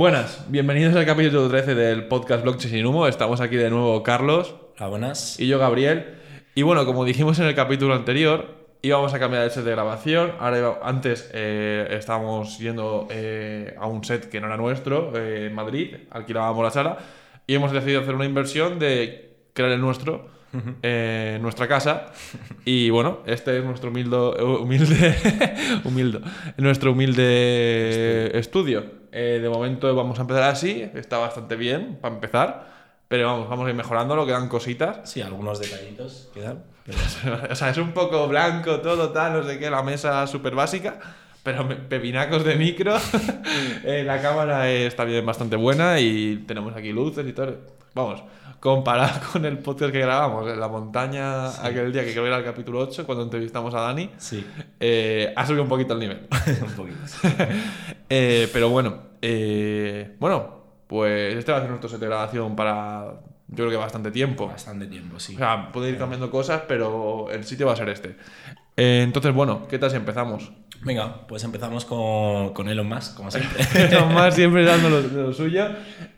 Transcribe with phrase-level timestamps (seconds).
[0.00, 3.06] Buenas, bienvenidos al capítulo 13 del podcast Blockchain sin humo.
[3.06, 4.54] Estamos aquí de nuevo Carlos
[4.88, 5.38] buenas.
[5.38, 6.14] y yo Gabriel.
[6.54, 8.46] Y bueno, como dijimos en el capítulo anterior,
[8.80, 10.32] íbamos a cambiar el set de grabación.
[10.40, 15.48] Ahora iba- antes eh, estábamos yendo eh, a un set que no era nuestro eh,
[15.48, 16.96] en Madrid, alquilábamos la sala
[17.46, 20.28] y hemos decidido hacer una inversión de crear el nuestro
[20.82, 22.06] en nuestra casa.
[22.64, 25.14] Y bueno, este es nuestro humildo, humilde,
[25.84, 26.22] humildo,
[26.56, 28.98] nuestro humilde estudio.
[29.12, 32.80] Eh, de momento vamos a empezar así, está bastante bien para empezar.
[33.08, 35.10] Pero vamos, vamos a ir mejorándolo, quedan cositas.
[35.10, 36.62] Sí, algunos detallitos quedan.
[37.50, 40.98] O sea, es un poco blanco todo, tal, no sé qué, la mesa súper básica,
[41.42, 42.96] pero pepinacos de micro.
[43.82, 47.56] Eh, la cámara está bien, bastante buena y tenemos aquí luces y todo.
[47.94, 48.22] Vamos,
[48.60, 52.38] comparado con el podcast que grabamos en la montaña aquel día, que creo que era
[52.38, 54.46] el capítulo 8, cuando entrevistamos a Dani, Sí,
[54.78, 56.28] eh, ha subido un poquito el nivel.
[56.62, 56.98] un poquito.
[58.12, 63.20] Eh, pero bueno, eh, bueno, pues este va a ser nuestro set de grabación para,
[63.46, 64.48] yo creo que bastante tiempo.
[64.48, 65.36] Bastante tiempo, sí.
[65.36, 68.16] O sea, puede ir cambiando cosas, pero el sitio va a ser este.
[68.76, 70.50] Eh, entonces, bueno, ¿qué tal si empezamos?
[70.82, 73.64] Venga, pues empezamos con, con Elon Musk, como siempre.
[73.74, 75.68] Elon Musk siempre dando lo, lo suyo.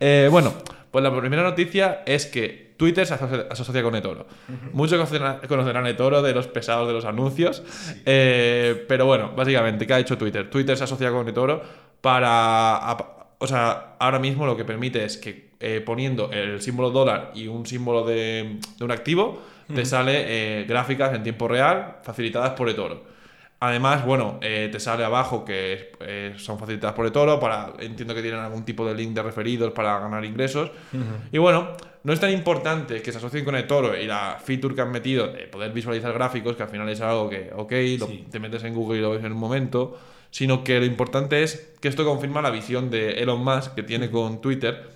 [0.00, 0.54] Eh, bueno,
[0.92, 4.26] pues la primera noticia es que Twitter se asocia, con eToro.
[4.72, 7.62] Muchos conocerán, conocerán eToro de los pesados de los anuncios.
[8.04, 10.50] Eh, pero bueno, básicamente, ¿qué ha hecho Twitter?
[10.50, 11.62] Twitter se asocia con eToro
[12.00, 12.96] para...
[13.38, 17.48] O sea, ahora mismo lo que permite es que eh, poniendo el símbolo dólar y
[17.48, 19.42] un símbolo de, de un activo,
[19.74, 20.24] te sale
[20.60, 23.11] eh, gráficas en tiempo real facilitadas por eToro.
[23.64, 28.20] Además, bueno, eh, te sale abajo que eh, son facilitadas por eToro, para, entiendo que
[28.20, 30.72] tienen algún tipo de link de referidos para ganar ingresos.
[31.30, 31.68] Y bueno,
[32.02, 35.28] no es tan importante que se asocien con eToro y la feature que han metido
[35.28, 38.26] de poder visualizar gráficos, que al final es algo que, ok, lo- Sí.
[38.32, 39.96] te metes en Google y lo ves en un momento,
[40.32, 44.10] sino que lo importante es que esto confirma la visión de Elon Musk que tiene
[44.10, 44.88] con Twitter,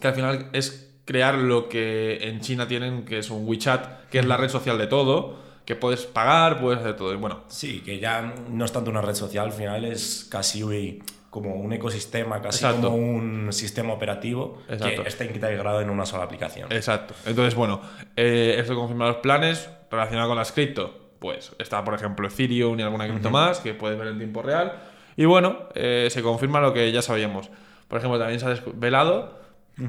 [0.00, 4.20] que al final es crear lo que en China tienen, que es un WeChat, que
[4.20, 7.12] es la red social de todo, que puedes pagar, puedes hacer todo.
[7.12, 10.62] Y bueno, Sí, que ya no es tanto una red social, al final es casi
[10.62, 12.90] uy, como un ecosistema, casi Exacto.
[12.90, 15.02] como un sistema operativo Exacto.
[15.02, 16.70] que está integrado en una sola aplicación.
[16.70, 17.14] Exacto.
[17.26, 17.80] Entonces, bueno,
[18.16, 21.00] eh, esto confirma los planes relacionados con las cripto.
[21.18, 24.74] Pues está, por ejemplo, Ethereum y alguna cripto más que puedes ver en tiempo real.
[25.16, 27.50] Y bueno, eh, se confirma lo que ya sabíamos.
[27.88, 29.38] Por ejemplo, también se ha desvelado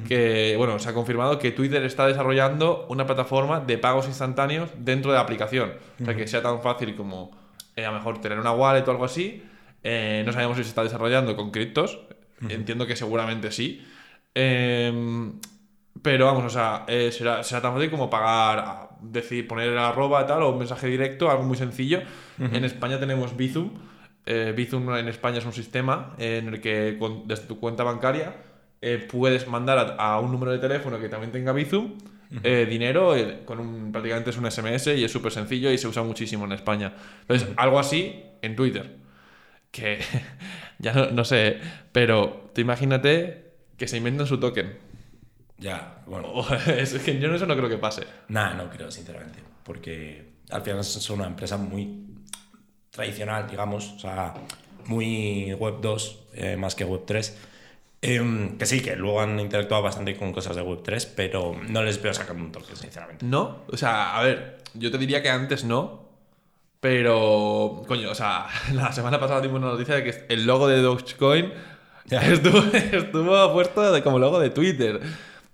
[0.08, 5.12] que, bueno, se ha confirmado que Twitter está desarrollando una plataforma de pagos instantáneos dentro
[5.12, 5.74] de la aplicación.
[6.02, 7.32] O sea, que sea tan fácil como
[7.76, 9.44] eh, a lo mejor tener una wallet o algo así.
[9.84, 12.00] Eh, no sabemos si se está desarrollando con criptos.
[12.50, 13.86] Entiendo que seguramente sí.
[14.34, 15.40] Em,
[16.02, 19.78] pero vamos, o sea, eh, será, será tan fácil como pagar, a- decir, poner el
[19.78, 22.02] arroba tal o un mensaje directo, algo muy sencillo.
[22.40, 23.72] En España tenemos Bizum.
[24.56, 28.36] Bizum en España es un sistema en el que con- desde tu cuenta bancaria
[28.88, 31.98] eh, puedes mandar a, a un número de teléfono que también tenga Bizum
[32.44, 35.88] eh, dinero eh, con un, prácticamente es un SMS y es súper sencillo y se
[35.88, 36.94] usa muchísimo en España.
[37.22, 38.98] Entonces, algo así en Twitter.
[39.72, 40.00] Que
[40.80, 41.60] ya no, no sé,
[41.92, 44.78] pero tú imagínate que se inventan su token.
[45.58, 46.34] Ya, bueno.
[46.68, 48.04] Es que yo eso no creo que pase.
[48.28, 49.40] Nada, no creo, sinceramente.
[49.64, 52.06] Porque al final es una empresa muy
[52.92, 53.94] tradicional, digamos.
[53.94, 54.34] O sea,
[54.86, 57.38] muy Web 2, eh, más que Web 3.
[58.02, 61.82] Em, que sí, que luego han interactuado bastante con cosas de Web 3, pero no
[61.82, 63.26] les veo sacando un toque, sinceramente.
[63.26, 63.64] ¿No?
[63.68, 66.06] O sea, a ver, yo te diría que antes no.
[66.80, 70.82] Pero, coño, o sea, la semana pasada dimos una noticia de que el logo de
[70.82, 71.52] Dogecoin
[72.12, 75.00] estuvo, estuvo puesto de, como logo de Twitter.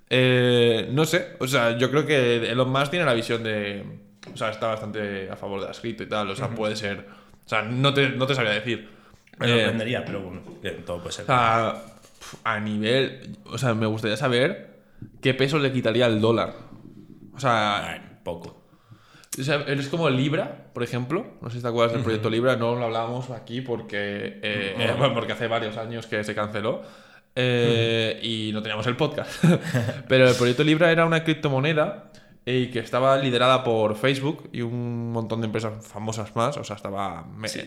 [0.09, 3.85] Eh, no sé, o sea, yo creo que Elon Musk tiene la visión de.
[4.33, 7.05] O sea, está bastante a favor de la cripto y tal, o sea, puede ser.
[7.45, 8.89] O sea, no te, no te sabría decir.
[9.37, 10.41] Me Eh, sorprendería, pero bueno,
[10.85, 11.23] todo puede ser.
[11.23, 11.90] O sea, pf,
[12.43, 13.37] a nivel.
[13.45, 14.79] O sea, me gustaría saber
[15.21, 16.53] qué peso le quitaría al dólar.
[17.33, 18.63] O sea, poco.
[19.39, 21.35] o sea, es como Libra, por ejemplo.
[21.41, 24.83] No sé si te acuerdas del proyecto Libra, no lo hablábamos aquí porque, eh, No.
[24.83, 26.81] eh, bueno, porque hace varios años que se canceló
[27.35, 29.43] eh, y no teníamos el podcast.
[30.07, 32.11] Pero el proyecto Libra era una criptomoneda
[32.45, 36.57] y que estaba liderada por Facebook y un montón de empresas famosas más.
[36.57, 37.25] O sea, estaba,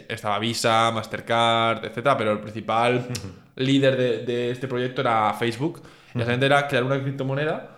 [0.09, 3.07] estaba Visa, Mastercard, etcétera, pero el principal
[3.57, 5.83] líder de, de este proyecto era Facebook.
[6.15, 7.71] Y la gente era crear una criptomoneda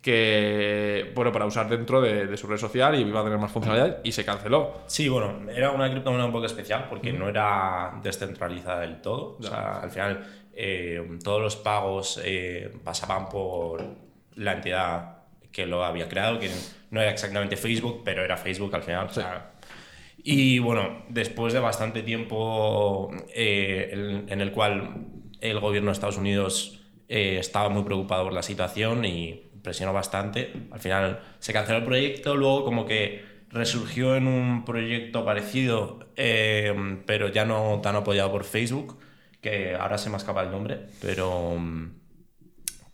[0.00, 3.50] que, bueno, para usar dentro de, de su red social y iba a tener más
[3.50, 4.82] funcionalidad y se canceló.
[4.86, 9.36] Sí, bueno, era una criptomoneda un poco especial porque no era descentralizada del todo.
[9.40, 13.82] O sea, al final eh, todos los pagos eh, pasaban por
[14.36, 15.15] la entidad
[15.56, 16.50] que lo había creado, que
[16.90, 19.06] no era exactamente Facebook, pero era Facebook al final.
[19.06, 19.52] o sea,
[20.18, 25.06] y bueno, después de bastante tiempo eh, en, en el cual
[25.40, 30.52] el gobierno de Estados Unidos eh, estaba muy preocupado por la situación y presionó bastante.
[30.70, 37.00] Al final se canceló el proyecto, luego como que resurgió en un proyecto parecido, eh,
[37.06, 38.98] pero ya no tan apoyado por Facebook,
[39.40, 41.56] que ahora se me escapa el nombre, pero,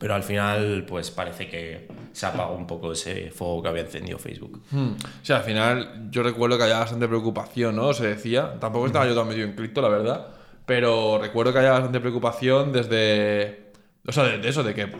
[0.02, 4.18] pero al final pues parece que se apagó un poco ese fuego que había encendido
[4.18, 4.60] Facebook.
[4.72, 4.94] Hmm.
[4.94, 7.92] O sea, al final yo recuerdo que había bastante preocupación, ¿no?
[7.92, 8.58] Se decía.
[8.58, 10.26] Tampoco estaba yo tan medio en cripto, la verdad.
[10.66, 13.70] Pero recuerdo que había bastante preocupación desde...
[14.04, 14.90] O sea, desde eso, de que,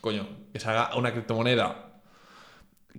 [0.00, 2.00] coño, que se haga una criptomoneda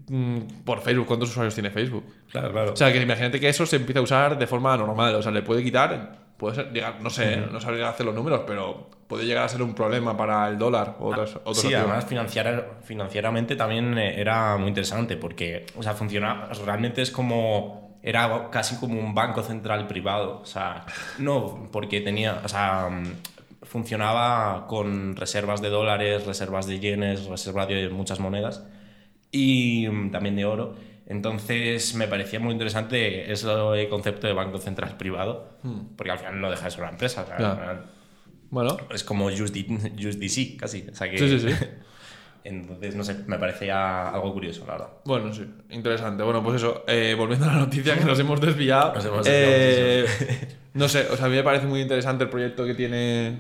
[0.07, 1.07] mm, por Facebook.
[1.07, 2.05] ¿Cuántos usuarios tiene Facebook?
[2.31, 2.71] Claro, claro.
[2.71, 5.13] O sea, que imagínate que eso se empieza a usar de forma normal.
[5.15, 8.43] O sea, le puede quitar, puede ser, llegar, no sé, no sabría hacer los números,
[8.47, 11.83] pero puede llegar a ser un problema para el dólar o otras, otros Sí, activos.
[11.85, 17.97] además financiar, financieramente también eh, era muy interesante porque, o sea, funciona, realmente es como,
[18.01, 20.85] era casi como un banco central privado, o sea,
[21.19, 22.89] no, porque tenía, o sea,
[23.61, 28.63] funcionaba con reservas de dólares, reservas de yenes, reservas de muchas monedas
[29.31, 30.75] y también de oro.
[31.05, 33.47] Entonces me parecía muy interesante ese
[33.89, 35.49] concepto de banco central privado,
[35.97, 37.23] porque al final no deja de ser una empresa.
[37.23, 37.83] o sea.
[38.53, 39.65] Bueno, es como USD,
[39.97, 40.85] USDC, casi.
[40.91, 41.55] O sea que, Sí, sí, sí.
[42.43, 44.89] Entonces, no sé, me parecía algo curioso, la verdad.
[45.05, 46.21] Bueno, sí, interesante.
[46.23, 48.93] Bueno, pues eso, eh, volviendo a la noticia que nos hemos desviado.
[48.95, 52.29] Nos hemos eh, desviado no sé, o sea, a mí me parece muy interesante el
[52.29, 53.39] proyecto que tiene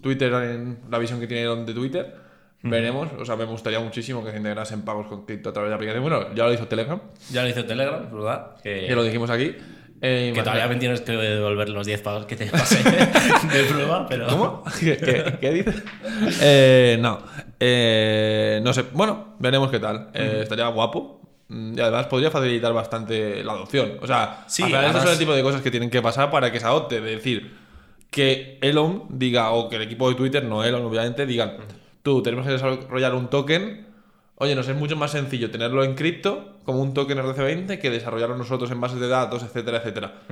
[0.00, 2.28] Twitter, en la visión que tiene de Twitter.
[2.62, 5.76] Veremos, o sea, me gustaría muchísimo que se integrasen pagos con cripto a través de
[5.76, 6.02] aplicación.
[6.02, 7.00] Bueno, ya lo hizo Telegram,
[7.30, 8.56] Ya lo hizo Telegram, ¿verdad?
[8.62, 9.54] Que, que lo dijimos aquí.
[10.00, 12.76] Eh, que todavía me tienes que devolver los 10 pagos que te pasé
[13.52, 14.26] de prueba, pero...
[14.28, 14.62] ¿Cómo?
[14.80, 15.82] ¿Qué, qué, qué dices?
[16.40, 17.18] Eh, no.
[17.58, 18.84] Eh, no sé.
[18.92, 20.10] Bueno, veremos qué tal.
[20.14, 21.20] Eh, Estaría guapo.
[21.48, 23.94] Mm, Y además podría facilitar bastante la adopción.
[24.00, 26.52] O sea, Sí, estos son además- el tipo de cosas que tienen que pasar para
[26.52, 26.98] que se adopte.
[26.98, 27.56] Es decir,
[28.10, 31.56] que Elon diga, o que el equipo de Twitter, no Elon, obviamente, digan,
[32.02, 33.87] tú, tenemos que desarrollar un token.
[34.40, 38.36] Oye, nos es mucho más sencillo tenerlo en cripto, como un token RC20, que desarrollarlo
[38.36, 40.22] nosotros en bases de datos, etcétera, etcétera.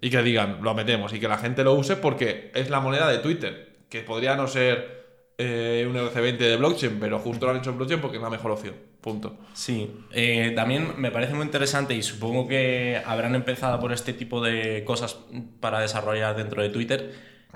[0.00, 3.08] Y que digan, lo metemos y que la gente lo use porque es la moneda
[3.08, 7.58] de Twitter, que podría no ser eh, un RC20 de blockchain, pero justo lo han
[7.58, 8.74] hecho en blockchain porque es la mejor opción.
[9.00, 9.36] Punto.
[9.52, 14.40] Sí, eh, también me parece muy interesante y supongo que habrán empezado por este tipo
[14.40, 15.18] de cosas
[15.60, 17.14] para desarrollar dentro de Twitter,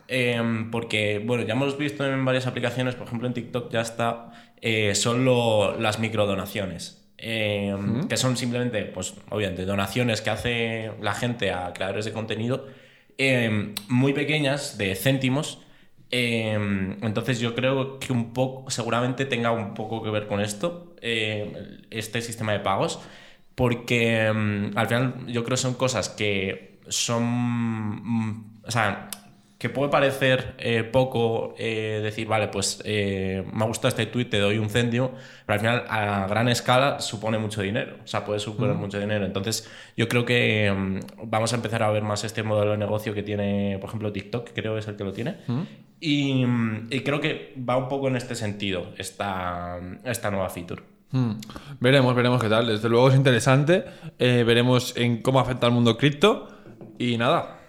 [0.08, 0.40] eh,
[0.72, 4.94] porque, bueno, ya hemos visto en varias aplicaciones, por ejemplo en TikTok ya está, eh,
[4.94, 6.96] son lo- las microdonaciones.
[7.22, 7.76] eh,
[8.08, 12.66] Que son simplemente, pues obviamente, donaciones que hace la gente a creadores de contenido
[13.18, 15.58] eh, muy pequeñas, de céntimos,
[16.10, 16.54] eh,
[17.02, 22.22] entonces yo creo que un poco, seguramente tenga un poco que ver con esto, este
[22.22, 23.00] sistema de pagos,
[23.54, 29.08] porque mm, al final yo creo que son cosas que son, mm, o sea,
[29.60, 34.24] que puede parecer eh, poco eh, decir, vale, pues eh, me ha gustado este tweet,
[34.24, 35.10] te doy un céntimo,
[35.44, 39.26] pero al final a gran escala supone mucho dinero, o sea, puede suponer mucho dinero.
[39.26, 43.12] Entonces yo creo que mm, vamos a empezar a ver más este modelo de negocio
[43.12, 45.36] que tiene, por ejemplo, TikTok, que creo que es el que lo tiene.
[46.00, 50.82] Y, mm, y creo que va un poco en este sentido esta, esta nueva feature.
[51.10, 51.32] Hmm.
[51.80, 52.66] Veremos, veremos qué tal.
[52.66, 53.84] Desde luego es interesante.
[54.18, 56.48] Eh, veremos en cómo afecta al mundo cripto.
[56.98, 57.59] Y nada,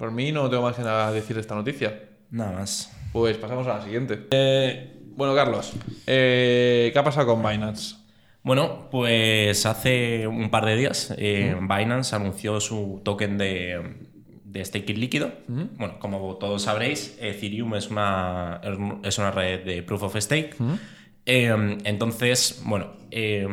[0.00, 2.08] por mí no tengo más que nada decir de esta noticia.
[2.30, 2.90] Nada más.
[3.12, 4.28] Pues pasamos a la siguiente.
[4.30, 5.74] Eh, bueno, Carlos,
[6.06, 7.96] eh, ¿qué ha pasado con Binance?
[8.42, 13.96] Bueno, pues hace un par de días eh, Binance anunció su token de,
[14.42, 15.32] de staking líquido.
[15.46, 18.62] Bueno, como todos sabréis, Ethereum es una,
[19.04, 20.56] es una red de proof of stake.
[21.26, 23.46] Eh, entonces, bueno, eh,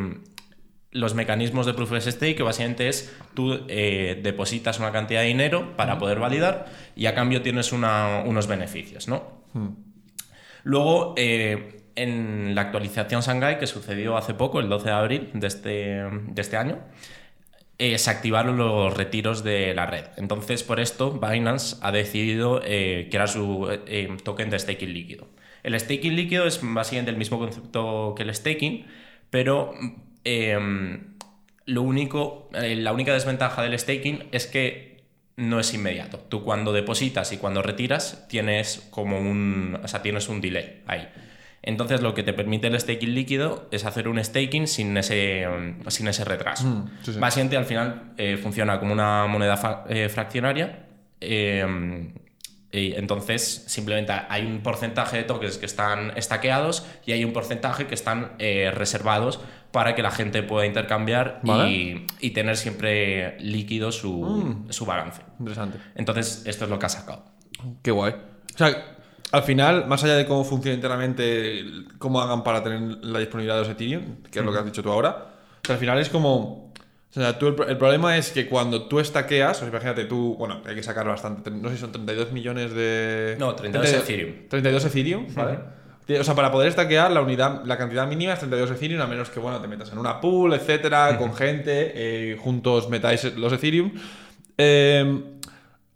[0.98, 5.28] los mecanismos de proof of stake que básicamente es tú eh, depositas una cantidad de
[5.28, 9.24] dinero para poder validar y a cambio tienes una- unos beneficios, ¿no?
[10.64, 15.48] Luego, eh, en la actualización Shanghai, que sucedió hace poco, el 12 de abril de
[15.48, 16.80] este, de este año,
[17.80, 20.06] eh, se activaron los retiros de la red.
[20.18, 23.68] Entonces, por esto, Binance ha decidido eh, crear su
[24.24, 25.28] token de staking líquido.
[25.64, 28.86] El staking líquido es básicamente el mismo concepto que el staking,
[29.30, 29.74] pero
[30.28, 31.00] eh,
[31.66, 35.04] lo único, eh, la única desventaja del staking es que
[35.38, 36.18] no es inmediato.
[36.18, 41.08] Tú cuando depositas y cuando retiras tienes como un, o sea, tienes un delay ahí.
[41.62, 45.88] Entonces lo que te permite el staking líquido es hacer un staking sin ese, mm,
[45.90, 46.66] sin ese retraso.
[46.66, 47.20] Mm, sí, sí.
[47.20, 50.86] Básicamente al final eh, funciona como una moneda fa- eh, fraccionaria.
[51.22, 51.66] eh,
[52.70, 57.88] y entonces simplemente hay un porcentaje de tokens que están estaqueados y hay un porcentaje
[57.88, 58.34] que están
[58.74, 59.40] reservados
[59.72, 61.72] para que la gente pueda intercambiar Vale.
[61.72, 65.22] y, y tener siempre líquido su, su balance.
[65.40, 65.78] Interesante.
[65.96, 67.26] Entonces esto es lo que ha sacado.
[67.82, 68.14] Qué guay.
[68.14, 68.96] O sea,
[69.32, 71.64] al final, más allá de cómo funciona internamente,
[71.98, 74.82] cómo hagan para tener la disponibilidad de los Ethereum, que es lo que has dicho
[74.82, 75.34] tú ahora,
[75.68, 76.68] al final es como.
[77.10, 80.36] O sea, tú el, el problema es que cuando tú estaqueas, o sea, imagínate tú,
[80.38, 83.36] bueno, hay que sacar bastante, no sé si son 32 millones de.
[83.40, 84.48] No, 32 Ethereum.
[84.50, 85.60] 32 Ethereum, ¿vale?
[86.20, 89.30] O sea, para poder estaquear, la unidad, la cantidad mínima es 32 Ethereum, a menos
[89.30, 93.92] que, bueno, te metas en una pool, etcétera, con gente, eh, juntos metáis los Ethereum.
[94.58, 95.24] Eh,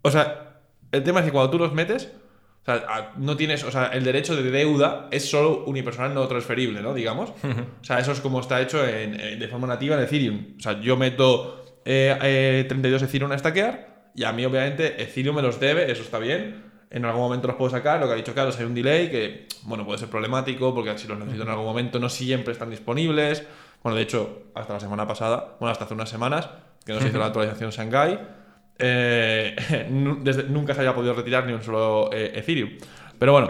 [0.02, 2.10] o sea, el tema es que cuando tú los metes,
[2.62, 6.26] o sea, a- no tienes, o sea, el derecho de deuda es solo unipersonal, no
[6.28, 6.94] transferible, ¿no?
[6.94, 7.30] Digamos.
[7.30, 10.46] O sea, eso es como está hecho en- en- de forma nativa en Ethereum.
[10.58, 15.34] O sea, yo meto eh, eh, 32 Ethereum a stackear y a mí, obviamente, Ethereum
[15.36, 16.70] me los debe, eso está bien.
[16.94, 19.46] En algún momento los puedo sacar, lo que ha dicho Carlos, hay un delay que,
[19.62, 23.44] bueno, puede ser problemático porque si los necesito en algún momento no siempre están disponibles.
[23.82, 26.48] Bueno, de hecho, hasta la semana pasada, bueno, hasta hace unas semanas,
[26.84, 28.18] que no se hizo la actualización Shanghai,
[28.78, 29.56] eh,
[30.20, 32.70] desde- nunca se había podido retirar ni un solo eh, Ethereum.
[33.18, 33.48] Pero bueno,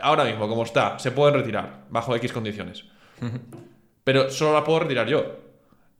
[0.00, 2.84] ahora mismo, como está, se pueden retirar bajo X condiciones.
[4.02, 5.24] Pero solo la puedo retirar yo.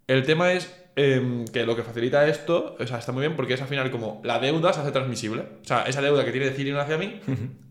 [0.06, 3.54] El tema es em, que lo que facilita esto, o sea, está muy bien porque
[3.54, 5.42] es al final como la deuda se hace transmisible.
[5.62, 7.20] O sea, esa deuda que tiene Ethereum hacia mí,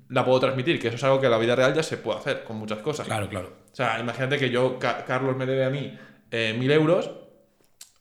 [0.10, 2.20] la puedo transmitir, que eso es algo que en la vida real ya se puede
[2.20, 3.06] hacer con muchas cosas.
[3.06, 3.54] Claro, claro.
[3.72, 5.98] O sea, imagínate que yo, Ca- Carlos me debe a mí
[6.32, 7.12] eh, mil euros.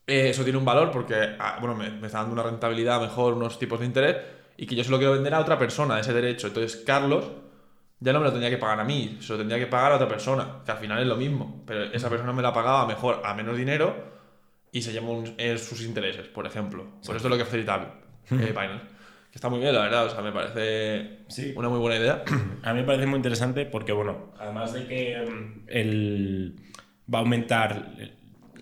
[0.07, 3.35] eh, eso tiene un valor porque, ah, bueno, me, me está dando una rentabilidad mejor,
[3.35, 4.17] unos tipos de interés,
[4.57, 6.47] y que yo se lo quiero vender a otra persona, ese derecho.
[6.49, 7.25] Entonces, Carlos
[8.01, 9.97] ya no me lo tendría que pagar a mí, se lo tendría que pagar a
[9.97, 11.63] otra persona, que al final es lo mismo.
[11.67, 14.17] Pero esa persona me la pagaba mejor a menos dinero
[14.73, 16.85] y se llama un- eh, sus intereses, por ejemplo.
[17.07, 17.95] Por eso es lo que facilita
[18.31, 18.85] eh, Binance.
[19.31, 21.53] Que está muy bien, la verdad, o sea, me parece Sí.
[21.57, 22.25] una muy buena idea.
[22.63, 26.57] A mí me parece muy interesante porque, bueno, además de que mm, el,
[27.13, 27.93] va a aumentar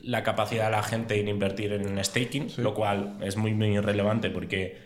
[0.03, 4.31] la capacidad de la gente en invertir en staking, lo cual es muy, muy relevante
[4.31, 4.79] porque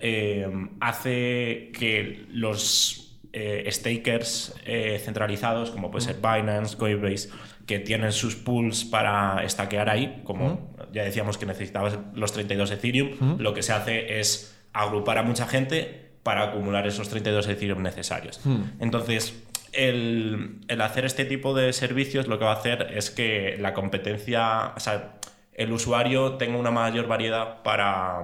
[0.00, 0.48] eh,
[0.80, 3.03] hace que los
[3.34, 7.30] eh, stakers eh, centralizados, como puede ser Binance, Coinbase,
[7.66, 13.38] que tienen sus pools para stackear ahí, como ya decíamos que necesitabas los 32 Ethereum,
[13.38, 18.40] lo que se hace es agrupar a mucha gente para acumular esos 32 Ethereum necesarios.
[18.78, 23.56] Entonces, el, el hacer este tipo de servicios lo que va a hacer es que
[23.58, 25.16] la competencia, o sea,
[25.54, 28.22] el usuario tenga una mayor variedad para,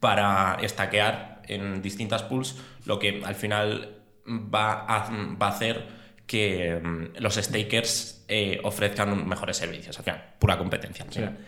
[0.00, 5.10] para estaquear en distintas pools, lo que al final va a,
[5.40, 5.86] va a hacer
[6.26, 11.04] que mm, los stakers eh, ofrezcan mejores servicios, al final, pura competencia.
[11.04, 11.38] al final.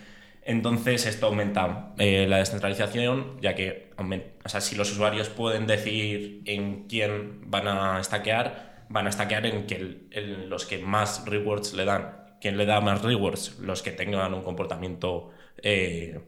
[0.43, 6.43] Entonces esto aumenta eh, la descentralización, ya que o sea, si los usuarios pueden decidir
[6.45, 11.25] en quién van a stackear, van a stackear en, que el- en los que más
[11.27, 12.17] rewards le dan.
[12.41, 13.59] ¿Quién le da más rewards?
[13.61, 15.31] Los que tengan un comportamiento
[15.63, 16.21] eh,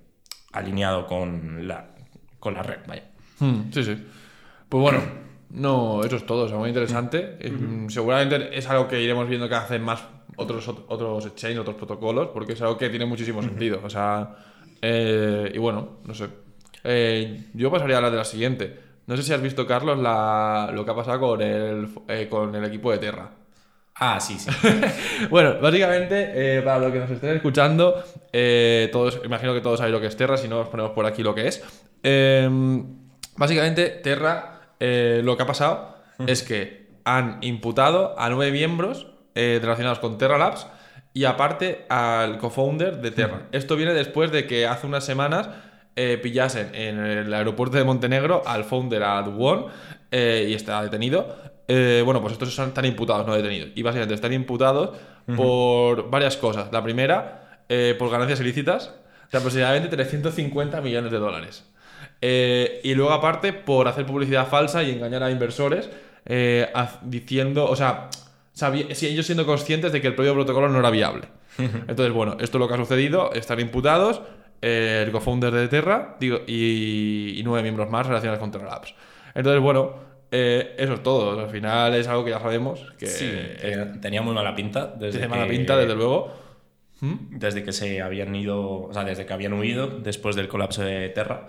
[0.53, 1.95] alineado con la,
[2.41, 2.79] con la red.
[2.89, 3.05] Vaya.
[3.41, 3.97] Hmm, sí, sí.
[4.69, 5.01] Pues bueno,
[5.51, 7.37] no, eso es todo, o sea, muy interesante.
[7.41, 10.03] Eh, Seguramente es algo que iremos viendo que hacen más
[10.37, 13.81] otros, otros exchanges, otros protocolos, porque es algo que tiene muchísimo sentido.
[13.83, 14.37] O sea,
[14.83, 16.29] eh, y bueno, no sé.
[16.85, 18.79] Eh, yo pasaría a hablar de la siguiente.
[19.07, 22.55] No sé si has visto, Carlos, la, lo que ha pasado con el, eh, con
[22.55, 23.31] el equipo de Terra.
[23.95, 24.51] Ah, sí, sí.
[25.31, 28.01] Bueno, básicamente, eh, para los que nos estén escuchando,
[28.33, 31.05] eh, todos, imagino que todos sabéis lo que es Terra, si no os ponemos por
[31.07, 31.65] aquí lo que es.
[32.03, 32.49] Eh,
[33.39, 39.59] básicamente, Terra, eh, lo que ha pasado es que han imputado a nueve miembros eh,
[39.63, 40.67] relacionados con Terra Labs
[41.15, 43.49] y aparte al co-founder de Terra.
[43.53, 45.49] Esto viene después de que hace unas semanas
[45.97, 49.67] eh, pillasen en el aeropuerto de Montenegro al founder, a Duwon,
[50.11, 51.37] y está detenido.
[51.69, 53.71] Bueno, pues estos están imputados, no detenidos.
[53.75, 54.97] Y básicamente están imputados
[55.37, 56.73] por varias cosas.
[56.73, 57.61] La primera,
[57.99, 58.95] por ganancias ilícitas,
[59.31, 61.68] de aproximadamente 350 millones de dólares.
[62.21, 65.91] Eh, y luego, aparte, por hacer publicidad falsa y engañar a inversores,
[66.27, 66.67] eh,
[67.03, 68.09] diciendo, o sea,
[69.03, 71.27] ellos siendo conscientes de que el propio protocolo no era viable.
[71.59, 74.21] Entonces, bueno, esto es lo que ha sucedido, están imputados
[74.61, 78.95] eh, el co-founder de Terra digo, y, y nueve miembros más relacionados con Terra Labs.
[79.35, 81.39] Entonces, bueno, eh, eso es todo.
[81.39, 83.31] Al final es algo que ya sabemos, que Sí,
[84.01, 84.87] tenía muy mala pinta.
[84.99, 86.48] Desde mala pinta, desde luego.
[87.01, 91.09] Desde que se habían ido, o sea, desde que habían huido después del colapso de
[91.11, 91.49] Terra.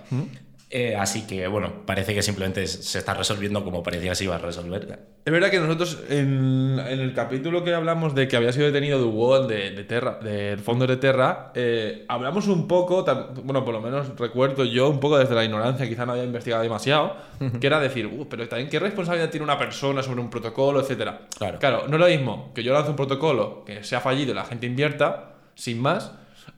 [0.72, 4.36] Eh, así que, bueno, parece que simplemente se está resolviendo como parecía que se iba
[4.36, 5.00] a resolver.
[5.26, 9.00] Es verdad que nosotros en, en el capítulo que hablamos de que había sido detenido
[9.00, 13.04] Duwon de, de Terra, del fondo de Terra, eh, hablamos un poco,
[13.44, 16.62] bueno, por lo menos recuerdo yo un poco desde la ignorancia, quizá no había investigado
[16.62, 17.16] demasiado,
[17.60, 21.22] que era decir, "Uh, pero también qué responsabilidad tiene una persona sobre un protocolo, etcétera.
[21.36, 21.58] Claro.
[21.58, 24.46] Claro, no es lo mismo que yo lance un protocolo que sea fallido y la
[24.46, 26.12] gente invierta, sin más,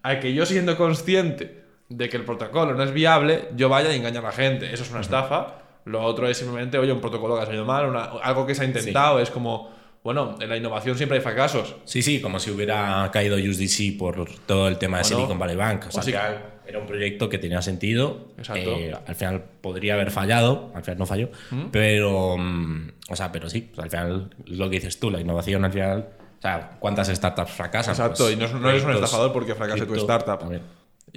[0.03, 3.98] a que yo siendo consciente de que el protocolo no es viable, yo vaya y
[3.98, 4.74] engañe a la gente.
[4.74, 5.55] Eso es una estafa.
[5.86, 8.62] Lo otro es simplemente, oye, un protocolo que ha salido mal, una- algo que se
[8.62, 9.20] ha intentado.
[9.20, 9.72] Es como,
[10.03, 11.75] bueno, en la innovación siempre hay fracasos.
[11.86, 15.55] Sí, sí, como si hubiera caído USDC por todo el tema de Bueno, Silicon Valley
[15.55, 15.86] Bank.
[15.88, 16.13] O sea, o sí.
[16.67, 18.27] era un proyecto que tenía sentido.
[18.38, 18.70] Exacto.
[18.77, 21.29] eh, al final podría haber fallado, al final no falló.
[21.72, 25.20] Pero, mm, o sea, pero sí, o sea, al final lo que dices tú, la
[25.20, 26.08] innovación al final.
[26.41, 27.93] O sea, ¿cuántas startups fracasan?
[27.93, 30.39] Exacto, Pues, y no, es- no eres un estafador porque fracase tu startup.
[30.39, 30.62] también.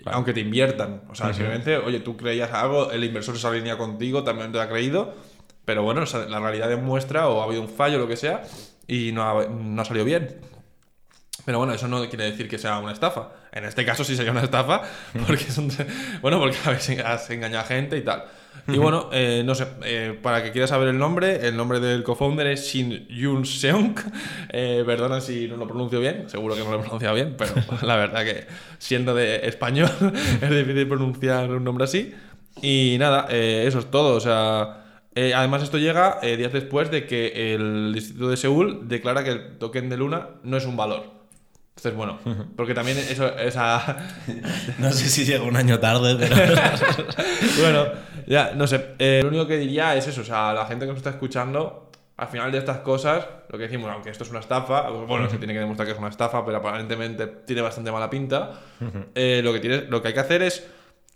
[0.06, 1.02] Aunque te inviertan.
[1.08, 4.68] O sea, simplemente, oye, tú creías algo, el inversor se alinea contigo, también te ha
[4.68, 5.14] creído.
[5.64, 8.42] Pero bueno, o sea, la realidad demuestra, o ha habido un fallo, lo que sea,
[8.86, 10.40] y no ha, no ha salido bien.
[11.46, 13.30] Pero bueno, eso no quiere decir que sea una estafa.
[13.52, 14.82] En este caso sí sería una estafa,
[15.26, 15.72] porque es un-
[16.20, 16.56] bueno, porque
[17.04, 18.24] has engañado a gente y tal.
[18.66, 22.02] Y bueno, eh, no sé, eh, para que quieras saber el nombre, el nombre del
[22.02, 23.94] co-founder es Shin Yun Seung.
[24.48, 27.52] Eh, perdona si no lo pronuncio bien, seguro que no lo he pronunciado bien, pero
[27.82, 28.46] la verdad que
[28.78, 29.90] siendo de español
[30.40, 32.14] es difícil pronunciar un nombre así.
[32.62, 34.16] Y nada, eh, eso es todo.
[34.16, 34.84] O sea,
[35.14, 39.30] eh, además esto llega eh, días después de que el Distrito de Seúl declara que
[39.30, 41.13] el token de Luna no es un valor.
[41.84, 43.98] Entonces, bueno, porque también eso, esa...
[44.78, 46.34] No sé si llega un año tarde, pero.
[47.60, 47.84] bueno,
[48.26, 48.94] ya, no sé.
[48.98, 51.90] eh, lo único que diría es eso, o sea, la gente que nos está escuchando,
[52.16, 55.36] al final de estas cosas, lo que decimos, aunque esto es una estafa, bueno, se
[55.36, 58.52] tiene que demostrar que es una estafa, pero aparentemente tiene bastante mala pinta,
[59.14, 60.66] eh, lo, que tiene, lo que hay que hacer es,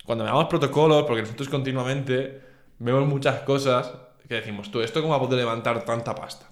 [0.05, 2.43] cuando veamos protocolos, porque nosotros continuamente
[2.79, 3.91] vemos muchas cosas
[4.29, 6.47] que decimos, tú, ¿esto cómo ha podido levantar tanta pasta?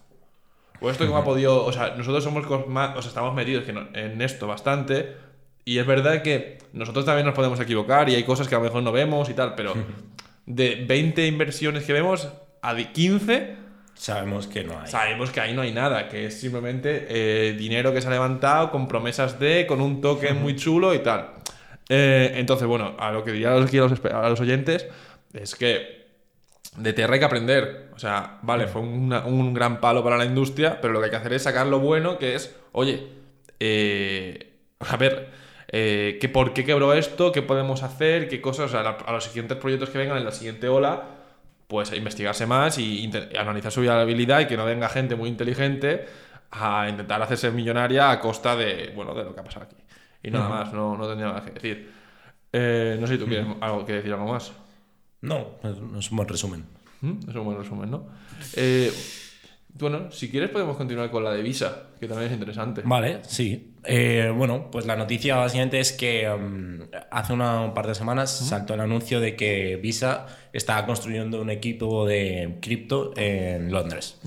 [0.81, 4.21] O esto cómo ha podido, o sea, nosotros somos más, o sea, estamos metidos en
[4.23, 5.17] esto bastante,
[5.69, 8.65] y es verdad que nosotros también nos podemos equivocar y hay cosas que a lo
[8.65, 9.75] mejor no vemos y tal, pero
[10.47, 12.29] de 20 inversiones que vemos,
[12.63, 14.87] a de 15 Sabemos que no hay.
[14.87, 18.71] sabemos que ahí no hay nada, que es simplemente eh, dinero que se ha levantado
[18.71, 21.31] con promesas de, con un token muy chulo y tal.
[21.89, 23.73] Eh, entonces, bueno, a lo que diría a los,
[24.05, 24.87] a los oyentes
[25.33, 26.06] es que
[26.77, 27.91] de tierra hay que aprender.
[27.95, 31.11] O sea, vale, fue una- un gran palo para la industria, pero lo que hay
[31.11, 33.07] que hacer es sacar lo bueno, que es, oye,
[33.61, 35.31] eh, a ver,
[35.69, 37.33] eh, ¿qué, ¿por qué quebró esto?
[37.33, 38.29] ¿Qué podemos hacer?
[38.29, 38.67] ¿Qué cosas?
[38.67, 41.03] O sea, la- a los siguientes proyectos que vengan en la siguiente ola,
[41.67, 46.07] pues investigarse más y analizar su viabilidad y que no venga gente muy inteligente
[46.53, 49.77] a intentar hacerse millonaria a costa de, bueno, de lo que ha pasado aquí.
[50.23, 51.91] Y nada más, no, no tendría nada que decir.
[52.53, 54.53] Eh, no sé si tú quieres algo, que decir algo más.
[55.23, 56.65] No, no es un buen resumen.
[57.01, 57.29] ¿Mm?
[57.29, 58.07] Es un buen resumen, ¿no?
[58.55, 58.93] Eh,
[59.79, 62.81] bueno, si quieres podemos continuar con la de Visa, que también es interesante.
[62.85, 63.75] Vale, sí.
[63.85, 68.31] Eh, bueno, pues la noticia básicamente es que mm, hace una- un par de semanas
[68.31, 74.19] saltó el anuncio de que Visa estaba construyendo un equipo de cripto en Londres.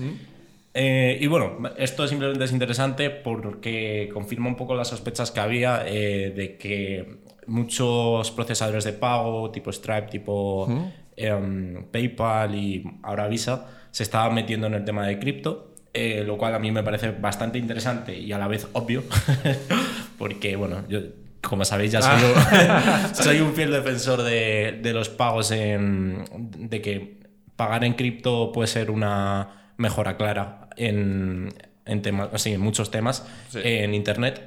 [0.72, 5.82] Eh, y bueno, esto simplemente es interesante porque confirma un poco las sospechas que había
[5.84, 10.68] eh, de que muchos procesadores de pago, tipo Stripe, tipo
[11.16, 16.38] em, PayPal y ahora Visa, se estaban metiendo en el tema de cripto, eh, lo
[16.38, 19.02] cual a mí me parece bastante interesante y a la vez obvio,
[20.18, 21.00] porque bueno, yo
[21.42, 26.24] como sabéis ya soy, un- soy un fiel defensor de, de los pagos en,
[26.58, 27.20] de que
[27.56, 31.48] pagar en cripto puede ser una mejora clara en,
[31.86, 33.58] en, temas, sí, en muchos temas Sí.
[33.64, 34.42] en Internet.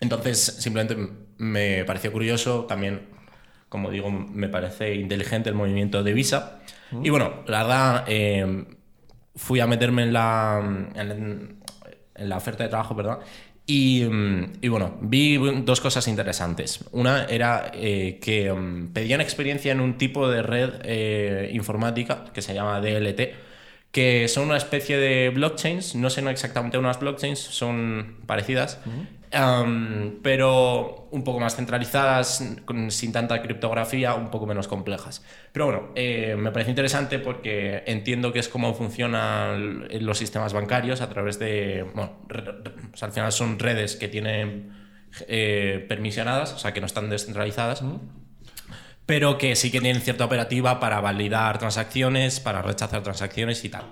[0.00, 0.96] Entonces, simplemente
[1.38, 3.02] me pareció curioso, también,
[3.68, 6.60] como digo, me parece inteligente el movimiento de Visa.
[7.02, 8.66] Y bueno, la verdad, eh,
[9.34, 10.60] fui a meterme en la,
[10.94, 11.58] en,
[12.14, 13.18] en la oferta de trabajo, ¿verdad?
[13.66, 16.84] Y, mm, y bueno, vi dos cosas interesantes.
[16.92, 22.42] Una era eh, que mm, pedían experiencia en un tipo de red eh, informática que
[22.42, 23.20] se llama DLT,
[23.90, 28.80] que son una especie de blockchains, no sé no exactamente unas blockchains, son parecidas,
[29.34, 35.22] um, pero un poco más centralizadas, con- sin tanta criptografía, un poco menos complejas.
[35.52, 41.00] Pero bueno, eh, me parece interesante porque entiendo que es cómo funcionan los sistemas bancarios
[41.00, 44.72] a través de, bueno, re- re- o sea, al final son redes que tienen
[45.28, 47.82] eh, permisionadas, o sea, que no están descentralizadas
[49.06, 53.84] pero que sí que tienen cierta operativa para validar transacciones, para rechazar transacciones y tal.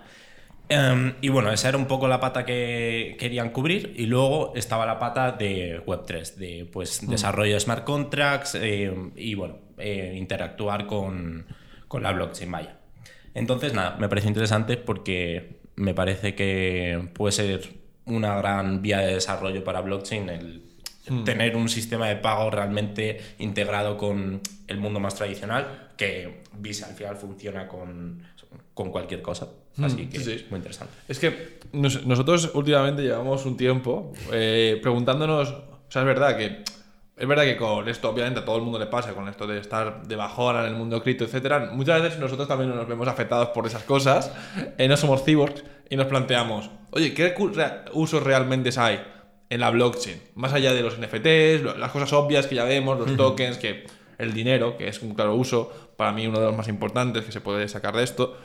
[0.72, 4.86] Em, y bueno, esa era un poco la pata que querían cubrir y luego estaba
[4.86, 10.86] la pata de Web3, de pues desarrollo de smart contracts em, y bueno, eh, interactuar
[10.86, 11.44] con,
[11.88, 12.78] con la blockchain, vaya.
[13.34, 17.74] Entonces, nada, me parece interesante porque me parece que puede ser
[18.06, 20.62] una gran vía de desarrollo para blockchain el
[21.24, 26.94] tener un sistema de pago realmente integrado con el mundo más tradicional, que Visa al
[26.94, 28.22] final funciona con,
[28.72, 29.48] con cualquier cosa.
[29.82, 30.92] Así que sí, es muy interesante.
[31.08, 36.62] Es que nos- nosotros últimamente llevamos un tiempo eh, preguntándonos, o sea, es verdad que
[37.14, 39.58] es verdad que con esto, obviamente, a todo el mundo le pasa, con esto de
[39.58, 41.70] estar de bajona en el mundo cripto, etcétera.
[41.72, 44.32] Muchas veces nosotros también nos vemos afectados por esas cosas,
[44.78, 47.34] eh, no somos cyborgs, y nos planteamos, oye, ¿qué
[47.92, 49.00] usos realmente hay
[49.50, 50.20] en la blockchain?
[50.34, 53.84] Más allá de los NFTs, las cosas obvias que ya vemos, los tokens, que
[54.18, 57.30] el dinero, que es un claro uso, para mí uno de los más importantes que
[57.32, 58.36] se puede sacar de esto.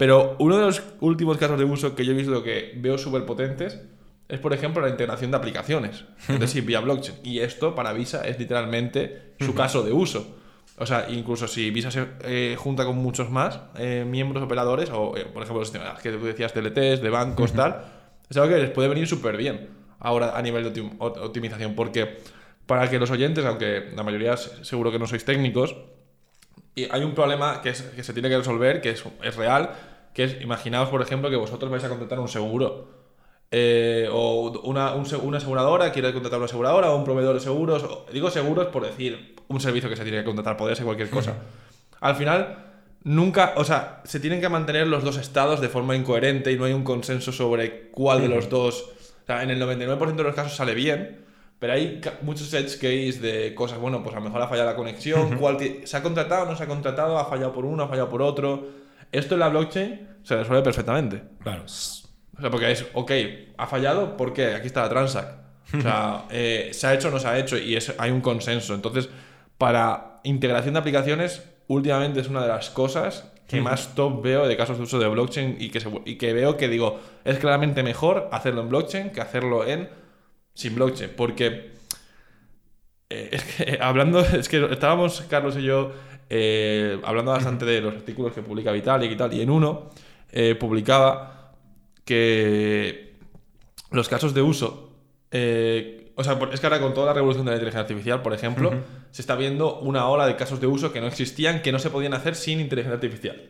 [0.00, 3.26] Pero uno de los últimos casos de uso que yo he visto que veo súper
[3.26, 3.78] potentes
[4.30, 6.04] es, por ejemplo, la integración de aplicaciones.
[6.22, 7.18] Entonces, sí, vía blockchain.
[7.22, 10.38] Y esto para Visa es literalmente su caso de uso.
[10.78, 15.14] O sea, incluso si Visa se eh, junta con muchos más eh, miembros operadores, o
[15.18, 17.84] eh, por ejemplo, los sistemas que tú decías, TLTs, de bancos, tal,
[18.30, 21.74] es algo que les puede venir súper bien ahora a nivel de optim- op- optimización.
[21.74, 22.16] Porque
[22.64, 25.76] para que los oyentes, aunque la mayoría se- seguro que no sois técnicos,
[26.74, 29.70] y hay un problema que, es- que se tiene que resolver, que es, es real,
[30.14, 32.88] que es, imaginaos, por ejemplo, que vosotros vais a contratar un seguro.
[33.52, 37.82] eh, o una, un una aseguradora quiere contratar una aseguradora o un proveedor de seguros.
[37.82, 41.10] o- digo seguros por decir un servicio que se tiene que contratar, podría ser cualquier
[41.10, 41.34] cosa.
[42.00, 42.66] Al final,
[43.02, 46.64] nunca, o sea, se tienen que mantener los dos estados de forma incoherente y no
[46.64, 48.84] hay un consenso sobre cuál de los dos.
[49.22, 51.24] O sea, en el 99% de los casos sale bien,
[51.58, 54.76] pero hay muchos edge case de cosas, bueno, pues a lo mejor ha fallado la
[54.76, 58.08] conexión, cuál se ha contratado, no se ha contratado, ha fallado por uno, ha fallado
[58.08, 58.66] por otro.
[59.12, 61.22] Esto en la blockchain se resuelve perfectamente.
[61.42, 61.64] Claro.
[61.64, 63.12] O sea, porque es, ok,
[63.58, 64.54] ha fallado, ¿por qué?
[64.54, 65.40] Aquí está la transact.
[65.74, 68.20] O sea, eh, se ha hecho o no se ha hecho y es, hay un
[68.20, 68.74] consenso.
[68.74, 69.08] Entonces,
[69.58, 74.56] para integración de aplicaciones, últimamente es una de las cosas que más top veo de
[74.56, 77.82] casos de uso de blockchain y que, se- y que veo que digo, es claramente
[77.82, 79.88] mejor hacerlo en blockchain que hacerlo en
[80.54, 81.10] sin blockchain.
[81.16, 81.72] Porque
[83.10, 85.92] eh, es que hablando, es que estábamos Carlos y yo
[86.32, 89.90] eh, hablando bastante de los artículos que publica Vitalik y tal, y en uno
[90.30, 91.50] eh, publicaba
[92.04, 93.16] que
[93.90, 94.92] los casos de uso,
[95.32, 98.32] eh, o sea, es que ahora con toda la revolución de la inteligencia artificial, por
[98.32, 98.72] ejemplo,
[99.10, 101.90] se está viendo una ola de casos de uso que no existían, que no se
[101.90, 103.48] podían hacer sin inteligencia artificial.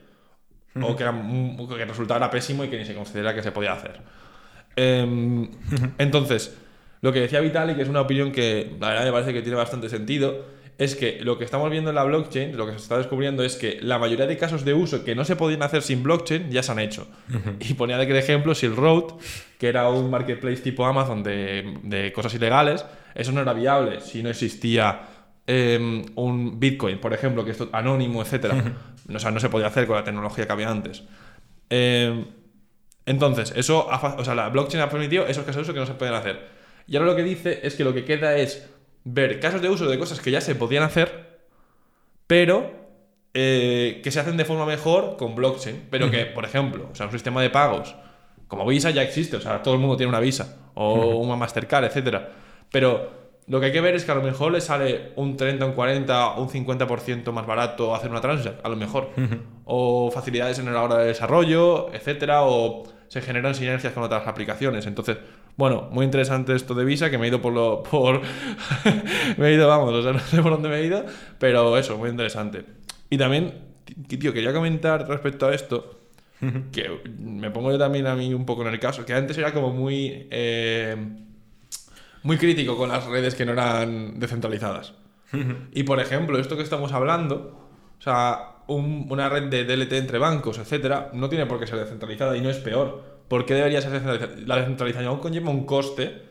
[0.81, 4.01] O que, que era pésimo y que ni se considera que se podía hacer.
[4.77, 5.51] Em,
[5.99, 6.57] entonces,
[7.03, 9.57] lo que decía Vitalik, que es una opinión que la verdad me parece que tiene
[9.57, 10.45] bastante sentido,
[10.81, 13.57] es que lo que estamos viendo en la blockchain, lo que se está descubriendo es
[13.57, 16.63] que la mayoría de casos de uso que no se podían hacer sin blockchain ya
[16.63, 17.07] se han hecho.
[17.61, 19.13] Y ponía de ejemplo Silk Road,
[19.59, 24.23] que era un marketplace tipo Amazon de, de cosas ilegales, eso no era viable si
[24.23, 25.03] no existía
[25.47, 28.65] em, un Bitcoin, por ejemplo, que es anónimo, etcétera.
[29.15, 31.03] O sea, no se podía hacer con la tecnología que había antes.
[31.69, 32.25] Em,
[33.05, 35.95] entonces, eso o sea, la blockchain ha permitido esos casos de uso que no se
[35.95, 36.49] pueden hacer.
[36.87, 38.67] Y ahora lo que dice es que lo que queda es
[39.05, 41.41] ver casos de uso de cosas que ya se podían hacer,
[42.27, 42.73] pero
[43.35, 45.89] eh, que se hacen de forma mejor con blockchain.
[45.91, 47.95] Pero que, por ejemplo, o sea, un sistema de pagos
[48.51, 51.85] como Visa ya existe, o sea, todo el mundo tiene una Visa o una Mastercard,
[51.85, 52.31] etcétera.
[52.73, 55.65] Pero lo que hay que ver es que a lo mejor le sale un 30,
[55.65, 59.11] un 40, un 50% más barato hacer una transact, a lo mejor.
[59.65, 64.85] O facilidades en la hora de desarrollo, etcétera, o se generan sinergias con otras aplicaciones.
[64.87, 65.19] Entonces,
[65.61, 67.83] bueno, muy interesante esto de Visa, que me he ido por lo.
[67.83, 68.21] por.
[69.37, 71.05] me he ido, vamos, o sea, no sé por dónde me he ido,
[71.39, 72.65] pero eso, muy interesante.
[73.11, 73.55] Y también,
[74.09, 76.01] tí- tío, quería comentar respecto a esto,
[76.73, 79.53] que me pongo yo también a mí un poco en el caso, que antes era
[79.53, 80.27] como muy.
[80.31, 80.97] eh,
[82.23, 84.95] muy crítico con las redes que no eran descentralizadas.
[85.73, 87.69] y por ejemplo, esto que estamos hablando,
[87.99, 91.79] o sea, un- una red de DLT entre bancos, etcétera, no tiene por qué ser
[91.79, 93.20] descentralizada y no es peor.
[93.31, 93.93] ¿Por qué debería ser?
[94.45, 96.23] La descentralización conlleva un coste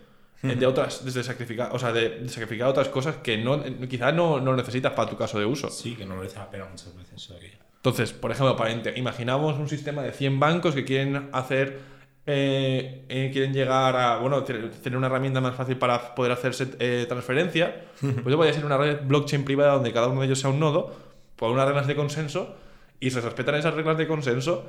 [0.43, 4.41] eh, de otras, desde sacrificar, o sea, de, sacrificar otras cosas que no, quizás no,
[4.41, 5.69] no necesitas para tu caso de uso.
[5.69, 7.31] Sí, que no merece la pena muchas veces.
[7.77, 11.79] Entonces, por ejemplo, para imaginamos un sistema de 100 bancos que quieren hacer,
[12.25, 16.67] eh, eh, quieren llegar a, bueno, te- tener una herramienta más fácil para poder hacerse
[16.79, 20.39] eh, transferencia, pues yo podría ser una red blockchain privada donde cada uno de ellos
[20.39, 20.93] sea un nodo,
[21.37, 22.57] por unas reglas de consenso,
[22.99, 24.65] y se respetan esas reglas de consenso,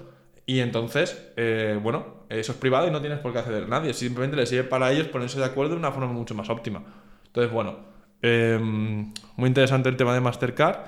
[0.51, 3.95] y entonces, eh, bueno, eso es privado y no tienes por qué acceder a nadie,
[3.95, 6.83] simplemente les sirve para ellos ponerse de acuerdo de una forma mucho más óptima.
[7.27, 7.77] Entonces, bueno,
[8.21, 10.79] eh, muy interesante el tema de Mastercard.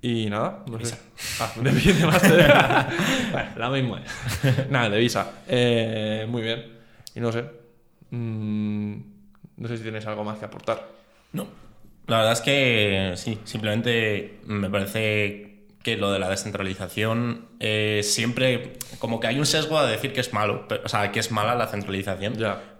[0.00, 0.96] Y nada, no sé.
[1.40, 2.92] Ah, de, de Mastercard.
[3.32, 4.02] bueno, la misma.
[4.70, 5.32] nada, de Visa.
[5.48, 6.78] Eh, muy bien.
[7.12, 7.46] Y no sé.
[8.10, 8.94] mm,
[9.56, 10.86] no sé si tienes algo más que aportar.
[11.32, 11.48] No.
[12.06, 15.49] La verdad es que sí, simplemente me parece
[15.82, 20.20] que lo de la descentralización eh, siempre como que hay un sesgo a decir que
[20.20, 22.34] es malo, pero- o sea, que es mala la centralización.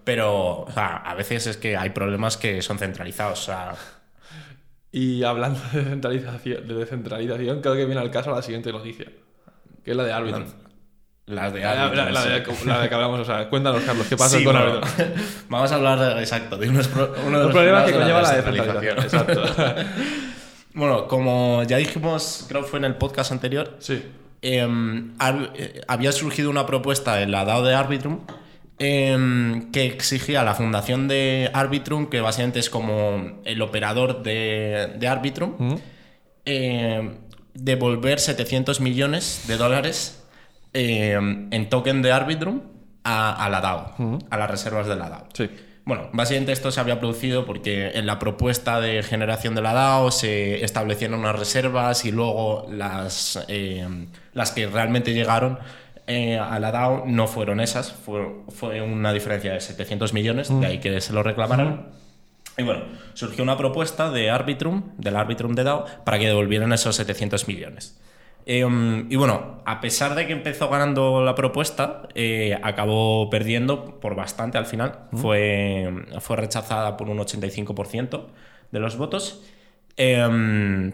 [0.04, 3.40] Pero o sea, a veces es que hay problemas que son centralizados.
[3.40, 3.74] O sea,
[4.92, 9.06] Y hablando de descentralización, de descentralización creo que viene al caso la siguiente noticia.
[9.84, 10.44] Que es la de Arbitrum.
[11.26, 11.96] Las de La, árbitros.
[12.06, 14.56] la- la de, la de que hablamos, o sea, cuéntanos, Carlos, ¿qué pasa Sí, con
[14.56, 14.80] bueno?
[15.48, 18.22] Vamos a hablar, exacto, de unos pro- uno de Los los problemas que de conlleva
[18.22, 18.98] la descentralización.
[18.98, 19.42] Exacto.
[20.74, 24.02] Bueno, como ya dijimos, creo que fue en el podcast anterior, Sí.
[24.42, 25.12] em,
[25.54, 28.20] eh, había surgido una propuesta en la DAO de Arbitrum
[28.78, 34.94] em, que exigía a la fundación de Arbitrum, que básicamente es como el operador de,
[34.98, 35.78] de Arbitrum,
[36.46, 37.16] em,
[37.52, 40.22] devolver 700 millones de dólares
[40.72, 42.60] en token de Arbitrum
[43.04, 45.26] a, a la DAO, a las reservas de la DAO.
[45.34, 45.50] Sí.
[45.84, 50.10] Bueno, básicamente esto se había producido porque en la propuesta de generación de la DAO
[50.10, 53.88] se establecieron unas reservas y luego las, eh,
[54.32, 55.58] las que realmente llegaron
[56.06, 60.66] eh, a la DAO no fueron esas, fue, fue una diferencia de 700 millones, de
[60.66, 61.86] ahí que se lo reclamaron.
[62.58, 62.82] Y bueno,
[63.14, 68.00] surgió una propuesta de Arbitrum, del Arbitrum de DAO, para que devolvieran esos 700 millones.
[68.46, 74.14] Eh, y bueno, a pesar de que empezó ganando la propuesta, eh, acabó perdiendo por
[74.16, 75.08] bastante al final.
[75.12, 78.26] Fue, fue rechazada por un 85%
[78.72, 79.44] de los votos.
[79.96, 80.92] Eh,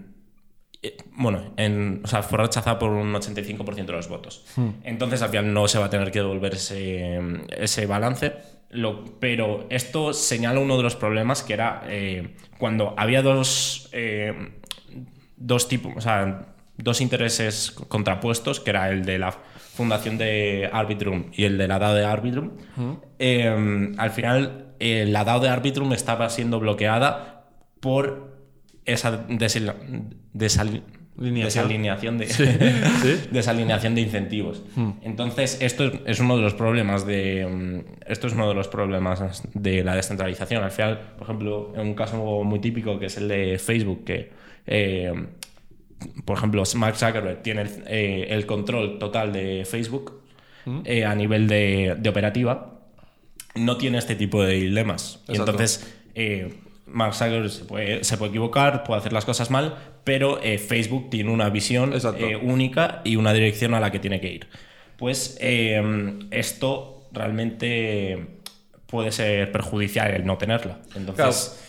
[0.83, 4.45] eh, bueno, en- o sea, fue rechazada por un 85% de los votos.
[4.85, 7.19] Entonces, al final no se va a tener que devolver ese,
[7.51, 8.35] ese balance.
[8.71, 13.89] Lo- pero esto señala uno de los problemas que era eh, cuando había dos,
[15.37, 16.47] dos tipos, o sea,
[16.79, 21.79] dos intereses contrapuestos, que era el de la fundación de Arbitrum y el de la
[21.79, 22.51] DAO de Arbitrum.
[23.19, 27.47] Eh, al final, eh, la DAO de Arbitrum estaba siendo bloqueada
[27.81, 28.37] por
[28.85, 30.83] esa desalineación
[32.19, 32.45] de, Sí.
[33.31, 34.62] desalineación de incentivos.
[35.03, 38.69] Entonces, esto es, es uno de los problemas de mm, esto es uno de los
[38.69, 40.62] problemas de la descentralización.
[40.62, 44.31] Al final, por ejemplo, en un caso muy típico que es el de Facebook, que
[44.67, 45.12] eh,
[46.25, 50.23] por ejemplo, Mark Zuckerberg tiene el, eh, el control total de Facebook
[50.85, 52.81] eh, a nivel de, de operativa,
[53.55, 55.21] no tiene este tipo de dilemas.
[55.29, 56.55] Y entonces, eh,
[56.87, 61.31] Mark Zuckerberg se puede, se puede equivocar, puede hacer las cosas mal, pero Facebook tiene
[61.31, 61.93] una visión
[62.43, 64.47] única y una dirección a la que tiene que ir.
[64.97, 68.37] Pues esto realmente
[68.87, 70.79] puede ser perjudicial el no tenerla.
[70.95, 71.61] Entonces,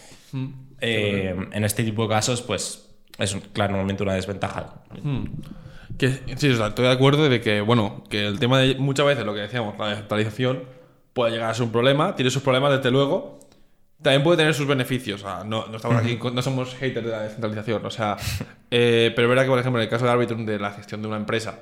[0.80, 2.87] eh, en este tipo de casos, pues
[3.18, 4.82] es claramente una desventaja.
[5.98, 9.06] Que, sí, o sea, estoy de acuerdo de que, bueno, que el tema de muchas
[9.06, 10.64] veces lo que decíamos, la descentralización
[11.14, 13.40] puede llegar a ser un problema, tiene sus problemas desde luego,
[14.02, 17.12] también puede tener sus beneficios, o sea, no, no estamos aquí, no somos haters de
[17.12, 18.16] la descentralización, o sea,
[18.72, 21.02] eh, pero es verdad que, por ejemplo, en el caso de Arbitrum, de la gestión
[21.02, 21.60] de una empresa,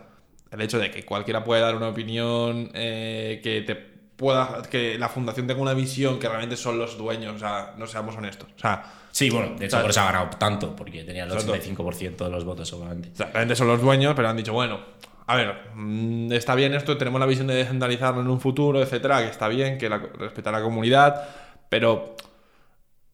[0.52, 5.10] el hecho de que cualquiera puede dar una opinión, eh, que te pueda, que la
[5.10, 8.60] fundación tenga una visión que realmente son los dueños, o sea, no seamos honestos, o
[8.60, 11.54] sea, Sí, bueno, de hecho por eso ha ganado tanto, porque tenía el Exacto.
[11.54, 13.12] 85% de los votos solamente.
[13.14, 14.80] O sea, realmente son los dueños, pero han dicho, bueno,
[15.28, 19.20] a ver, mm, está bien esto, tenemos la visión de descentralizarlo en un futuro, etcétera,
[19.24, 21.30] que está bien, que la, respetar la comunidad,
[21.70, 22.16] pero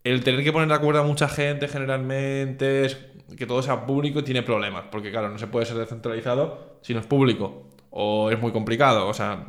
[0.03, 2.97] el tener que poner de acuerdo a mucha gente generalmente, es-
[3.37, 6.99] que todo sea público, tiene problemas, porque claro, no se puede ser descentralizado si no
[6.99, 9.45] es público, o es muy complicado, o sea,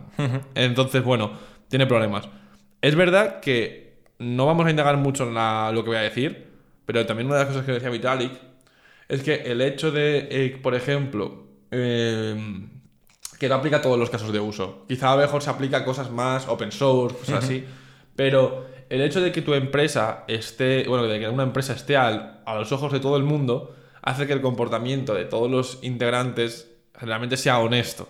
[0.55, 1.33] entonces, bueno,
[1.69, 2.29] tiene problemas.
[2.81, 6.51] Es verdad que no vamos a indagar mucho en la- lo que voy a decir,
[6.85, 8.33] pero también una de las cosas que decía Vitalik
[9.09, 12.67] es que el hecho de, eh, por ejemplo, eh,
[13.39, 14.85] que no aplica a todos los casos de uso.
[14.89, 17.65] Quizá a lo mejor se aplica a cosas más open source, cosas así.
[18.15, 22.41] Pero el hecho de que tu empresa esté, bueno, de que una empresa esté al-
[22.47, 26.72] a los ojos de todo el mundo, hace que el comportamiento de todos los integrantes
[26.99, 28.09] generalmente sea honesto.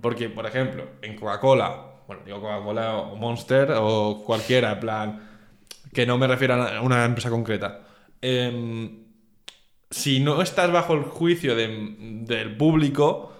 [0.00, 5.28] Porque, por ejemplo, en Coca-Cola, bueno, digo Coca-Cola o Monster o cualquiera, en plan,
[5.92, 7.80] que no me refiero a una empresa concreta.
[8.20, 9.04] Em,
[9.90, 11.94] si no estás bajo el juicio de-
[12.26, 13.32] del público,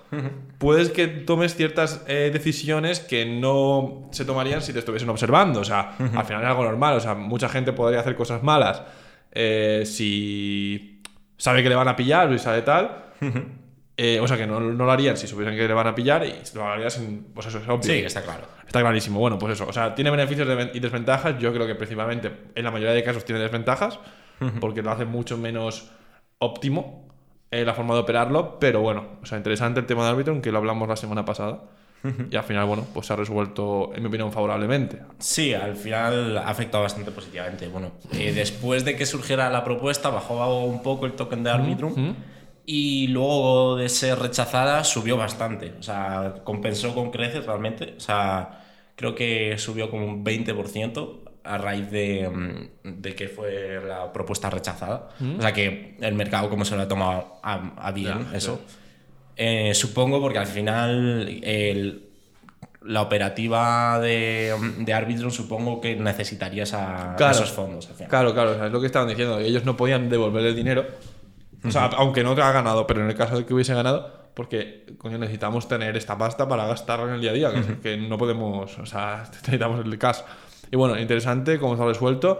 [0.56, 5.60] puedes que tomes ciertas eh, decisiones que no se tomarían si te estuviesen observando.
[5.60, 6.96] O sea, al final es algo normal.
[6.96, 8.82] O sea, mucha gente podría hacer cosas malas
[9.32, 11.02] eh, si
[11.36, 13.04] sabe que le van a pillar y sabe tal.
[14.00, 16.24] Eh, o sea, que no, no lo harían si supiesen que le van a pillar
[16.24, 17.24] y lo harían sin.
[17.34, 17.82] Pues eso es obvio.
[17.82, 18.44] Sí, está claro.
[18.64, 19.18] Está clarísimo.
[19.18, 19.66] Bueno, pues eso.
[19.68, 21.36] O sea, tiene beneficios de- y desventajas.
[21.40, 23.98] Yo creo que principalmente en la mayoría de casos tiene desventajas
[24.60, 25.90] porque lo hace mucho menos
[26.38, 27.08] óptimo
[27.50, 28.58] eh, la forma de operarlo.
[28.60, 31.60] Pero bueno, o sea, interesante el tema de Arbitrum que lo hablamos la semana pasada.
[32.30, 35.00] y al final, bueno, pues se ha resuelto, en mi opinión, favorablemente.
[35.18, 37.66] Sí, al final ha afectado bastante positivamente.
[37.66, 42.14] Bueno, eh, después de que surgiera la propuesta, bajó un poco el token de Arbitrum
[42.70, 45.72] y luego de ser rechazada subió bastante.
[45.80, 47.94] O sea, compensó con creces realmente.
[47.96, 48.62] O sea,
[48.94, 54.50] creo que subió como un 20% a raíz de, mm, de que fue la propuesta
[54.50, 55.08] rechazada.
[55.38, 58.60] O sea, que el mercado como se lo ha tomado a, a bien eso.
[59.34, 62.04] Eh, supongo porque al final el-
[62.82, 67.32] la operativa de, de Arbitrum supongo que necesitaría esa- Claro.
[67.34, 67.88] esos fondos.
[67.88, 68.10] al final.
[68.10, 69.38] Claro, claro, o sea, es lo que estaban diciendo.
[69.38, 70.84] Ellos no podían devolver el dinero.
[71.64, 74.28] O sea, aunque no te ha ganado, pero en el caso de que hubiese ganado,
[74.34, 77.96] porque coño, necesitamos tener esta pasta para gastarla en el día a día, que, que
[77.96, 80.18] no podemos, o sea, necesitamos el cash.
[80.70, 82.38] Y bueno, interesante cómo se ha resuelto.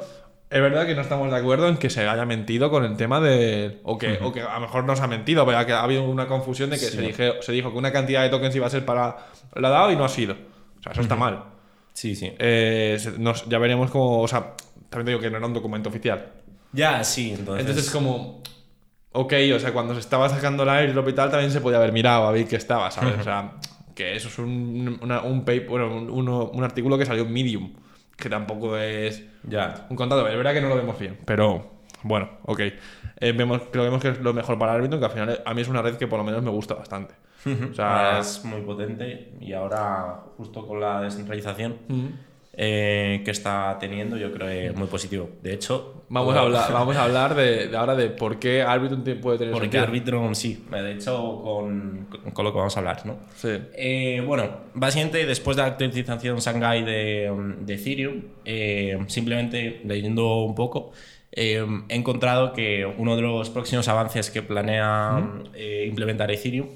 [0.51, 3.21] Es verdad que no estamos de acuerdo en que se haya mentido con el tema
[3.21, 3.81] de.
[3.83, 6.05] O que, o que a lo mejor no se ha mentido, pero que ha habido
[6.05, 8.71] una confusión de que se, dije, se dijo que una cantidad de tokens iba a
[8.71, 9.17] ser para
[9.57, 10.35] la DAO y no ha sido.
[10.79, 11.45] O sea, eso está mal.
[11.93, 12.33] Sí, sí.
[12.39, 14.21] Eh, nos- ya veremos cómo.
[14.23, 14.55] O sea,
[14.89, 16.33] también te digo que no era un documento oficial.
[16.73, 17.61] Ya, sí, entonces.
[17.61, 18.43] Entonces es como.
[19.13, 21.93] Ok, o sea, cuando se estaba sacando la airdrop y tal, también se podía haber
[21.93, 23.19] mirado a ver qué estaba, ¿sabes?
[23.19, 23.53] O sea,
[23.95, 27.33] que eso es un, una- un paper, bueno, un, uno- un artículo que salió en
[27.33, 27.73] Medium,
[28.17, 29.87] que tampoco es Ya.
[29.91, 30.29] un contado.
[30.29, 31.71] Es verdad que no lo vemos bien, pero
[32.03, 32.61] bueno, ok.
[33.21, 35.55] Eh, vemos, creo que vemos que es lo mejor para Arbitrum, que al final a
[35.55, 37.15] mí es una red que por lo menos me gusta bastante.
[37.71, 41.77] O sea, es muy potente y ahora, justo con la descentralización
[42.61, 45.31] eh, que está teniendo, yo creo que es muy positivo.
[45.43, 49.05] De hecho, vamos a hablar, vamos a hablar de, de ahora de por qué Arbitrum
[49.21, 49.79] puede tener Porque.
[49.79, 53.19] Arbitrum, sí, de hecho, con, con lo que vamos a hablar, ¿no?
[53.37, 53.51] Sí.
[53.75, 60.57] Eh, bueno, básicamente después de la actualización Shanghai de, de Ethereum, eh, simplemente leyendo un
[60.57, 60.91] poco,
[61.31, 65.23] eh, he encontrado que uno de los próximos avances que planea
[65.55, 66.67] eh, implementar Ethereum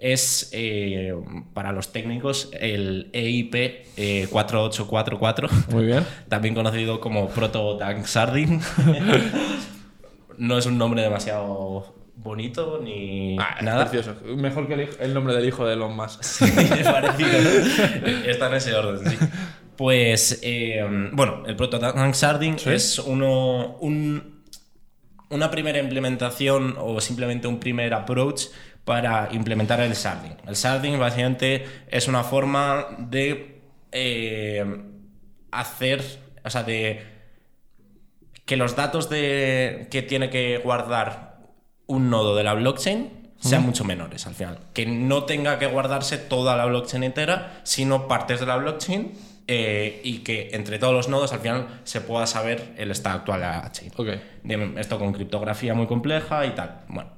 [0.00, 1.14] es eh,
[1.54, 3.54] para los técnicos el EIP
[3.96, 6.04] eh, 4844, Muy bien.
[6.28, 8.60] también conocido como Proto Tank Sardine.
[10.38, 13.88] no es un nombre demasiado bonito ni Ah, es nada.
[13.90, 14.20] precioso.
[14.36, 16.22] Mejor que el, hijo- el nombre del hijo de Elon Musk.
[16.22, 17.30] Sí, es parecido.
[18.26, 19.16] Está en ese orden, sí.
[19.76, 24.40] Pues, eh, bueno, el Prototank Sharding es uno, un-
[25.30, 28.46] una primera implementación o simplemente un primer approach
[28.84, 30.36] para implementar el sharding.
[30.46, 33.60] El sharding básicamente es una forma de
[33.92, 34.64] eh,
[35.52, 36.02] hacer,
[36.44, 37.02] o sea, de
[38.44, 41.38] que los datos de, que tiene que guardar
[41.86, 44.58] un nodo de la blockchain sean mucho menores al final.
[44.74, 49.12] Que no tenga que guardarse toda la blockchain entera, sino partes de la blockchain
[49.46, 53.40] eh, y que entre todos los nodos al final se pueda saber el estado actual
[53.40, 53.92] de la chain.
[53.96, 54.08] Ok.
[54.42, 56.80] De- Esto con criptografía muy compleja y tal.
[56.88, 57.10] Bueno,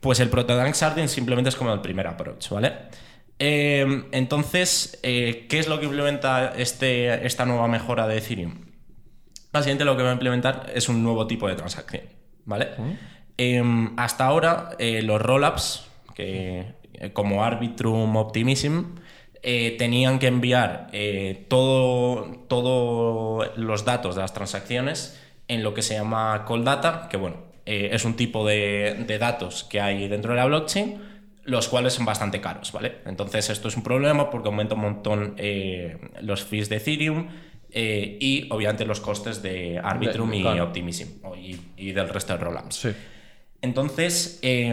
[0.00, 2.72] pues el Prototank Sharding simplemente es como el primer approach, ¿vale?
[3.38, 8.66] Eh, entonces, eh, ¿qué es lo que implementa este, esta nueva mejora de Ethereum?
[9.52, 12.02] Básicamente lo que va a implementar es un nuevo tipo de transacción,
[12.44, 12.68] ¿vale?
[13.36, 18.96] Em, hasta ahora, eh, los rollups, que eh, como Arbitrum, Optimism,
[19.42, 25.82] eh, tenían que enviar eh, todo, todos los datos de las transacciones en lo que
[25.82, 30.08] se llama Cold Data, que bueno, eh, es un tipo de, de datos que hay
[30.08, 31.02] dentro de la blockchain,
[31.44, 32.96] los cuales son bastante caros, ¿vale?
[33.06, 37.28] Entonces esto es un problema porque aumenta un montón eh, los fees de Ethereum
[37.70, 40.64] eh, y obviamente los costes de Arbitrum De- y claro.
[40.64, 42.74] Optimism y, y del resto de rollups.
[42.76, 42.88] Sí.
[43.62, 44.68] Entonces, eh,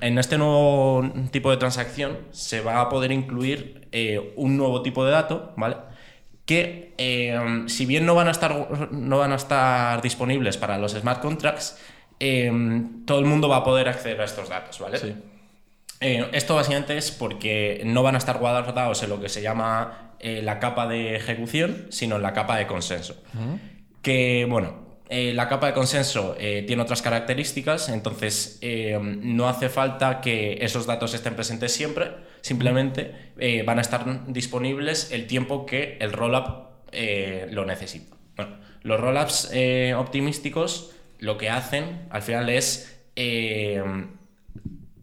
[0.00, 3.88] en este nuevo tipo de transacción se va a poder incluir
[4.36, 5.76] un nuevo tipo de dato, ¿vale?
[6.46, 10.92] Que eh, si bien no van, a estar, no van a estar disponibles para los
[10.92, 11.78] smart contracts,
[12.20, 14.98] eh, todo el mundo va a poder acceder a estos datos, ¿vale?
[14.98, 15.14] Sí.
[16.00, 20.14] Eh, esto básicamente es porque no van a estar guardados en lo que se llama
[20.20, 23.20] eh, la capa de ejecución, sino en la capa de consenso.
[24.00, 28.60] Que, bueno, eh, la capa de consenso tiene otras características, entonces
[29.02, 33.32] no hace falta que esos datos estén presentes siempre, simplemente
[33.64, 36.68] van a estar disponibles el tiempo que el rollup
[37.50, 38.14] lo necesita.
[38.36, 39.50] Bueno, los rollups
[39.96, 43.82] optimísticos lo que hacen al final es eh,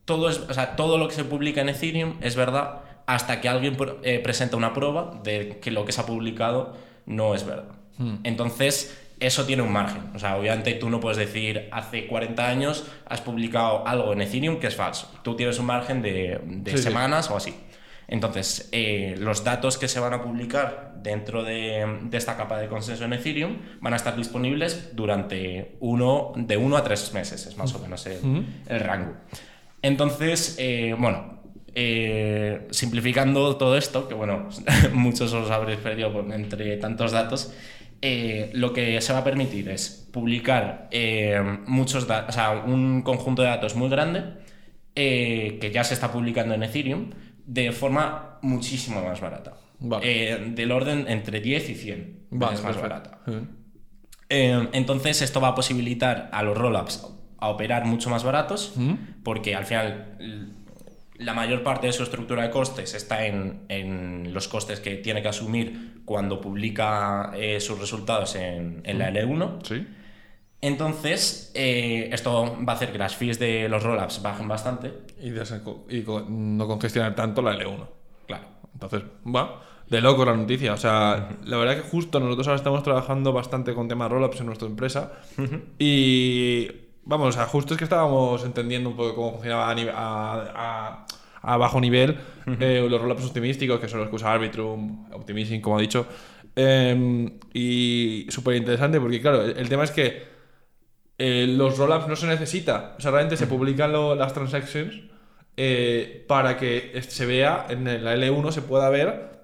[0.06, 3.50] todo, es, o sea, todo lo que se publica en Ethereum es verdad hasta que
[3.50, 6.76] alguien eh, presenta una prueba de que lo que se ha publicado
[7.06, 7.76] no es verdad.
[8.24, 10.02] Entonces, eso tiene un margen.
[10.16, 14.60] O sea, obviamente tú no puedes decir hace 40 años has publicado algo en Ethereum
[14.60, 15.10] que es falso.
[15.24, 16.84] Tú tienes un margen de, de Sí, sí.
[16.84, 17.56] semanas o así.
[18.08, 22.68] Entonces, eh, los datos que se van a publicar dentro de, de esta capa de
[22.68, 27.58] consenso en Ethereum van a estar disponibles durante uno, de uno a tres meses, es
[27.58, 28.20] más o menos el,
[28.68, 29.14] el rango.
[29.82, 31.42] Entonces, eh, bueno,
[31.76, 34.50] eh, simplificando todo esto, que bueno,
[34.94, 37.54] muchos os habréis perdido por- entre tantos datos,
[38.02, 43.02] eh, lo que se va a permitir es publicar eh, muchos datos, o sea, un
[43.04, 44.24] conjunto de datos muy grande
[44.96, 47.10] eh, que ya se está publicando en Ethereum
[47.46, 49.54] de forma muchísimo más barata.
[49.80, 50.32] Vale.
[50.32, 53.20] Eh, del orden entre 10 y 100 Vale, veces más barata.
[54.30, 57.06] Eh, entonces esto va a posibilitar a los rollups
[57.38, 58.74] a operar mucho más baratos
[59.24, 60.52] porque al final
[61.18, 65.22] la mayor parte de su estructura de costes está en, en los costes que tiene
[65.22, 69.66] que asumir cuando publica eh, sus resultados en, en la L1.
[69.66, 69.88] Sí.
[70.62, 74.94] Entonces, esto va a hacer que las fees de los rollups bajen bastante.
[75.22, 77.88] Y, no congestionar tanto la L1.
[78.28, 78.46] Claro.
[78.74, 79.04] Entonces,
[79.34, 79.62] va.
[79.90, 80.74] De loco la noticia.
[80.74, 84.48] O sea, la verdad que justo nosotros ahora estamos trabajando bastante con temas rollups en
[84.48, 85.14] nuestra empresa.
[85.78, 86.68] Y
[87.04, 90.52] vamos, o sea, justo es que estábamos entendiendo un poco cómo funcionaba a, nive- a-
[90.56, 91.06] a-
[91.48, 92.18] a bajo nivel
[92.60, 96.08] eh, los rollups optimísticos, que son los que usa Arbitrum, Optimism, como ha dicho.
[96.56, 100.35] Eh, y súper interesante porque, claro, el, el tema es que
[101.18, 102.96] eh, los rollups no se necesita.
[102.98, 105.02] O sea, realmente se publican lo- las transactions
[105.58, 109.40] eh, para que se vea en la L1, se pueda ver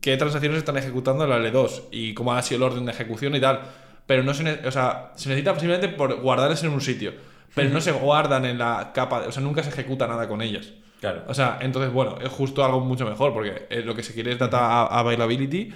[0.00, 3.34] qué transacciones están ejecutando en la L2 y cómo ha sido el orden de ejecución
[3.34, 3.60] y tal.
[4.06, 7.12] Pero no se, o sea, se necesita simplemente por guardarlas en un sitio.
[7.54, 10.72] Pero no se guardan en la capa, o sea, nunca se ejecuta nada con ellas.
[11.00, 11.24] Claro.
[11.26, 14.32] O sea, entonces, bueno, es justo algo mucho mejor, porque eh, lo que se quiere
[14.32, 15.72] es data availability,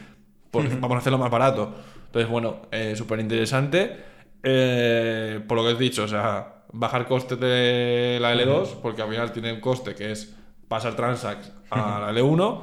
[0.50, 1.74] pues vamos a hacerlo más barato.
[2.06, 4.13] Entonces, bueno, eh, súper interesante.
[4.44, 9.08] Eh, por lo que has dicho, o sea, bajar costes de la L2, porque al
[9.08, 10.34] final tiene un coste que es
[10.68, 12.60] pasar transacts a la L1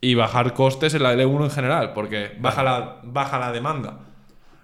[0.00, 4.00] y bajar costes en la L1 en general, porque baja la, baja la demanda.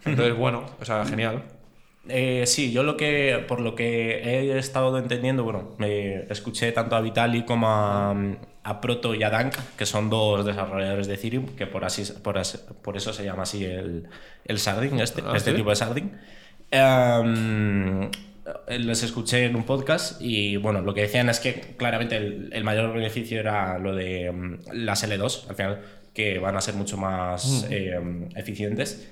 [0.04, 1.44] Entonces, bueno, o sea, genial.
[2.08, 6.96] Eh, sí, yo lo que, por lo que he estado entendiendo, bueno, me escuché tanto
[6.96, 8.16] a Vitali como a,
[8.64, 12.38] a Proto y a Dank, que son dos desarrolladores de Ethereum, que por, así, por,
[12.96, 14.08] eso se llama así el,
[14.44, 15.56] el Sarding, este, Ah, este ¿sí?
[15.56, 16.18] tipo de Sarding.
[16.70, 18.10] Em,
[18.68, 22.64] les escuché en un podcast y bueno, lo que decían es que claramente el, el
[22.64, 25.82] mayor beneficio era lo de mm, las L2, al final,
[26.14, 29.10] que van a ser mucho más em, eficientes.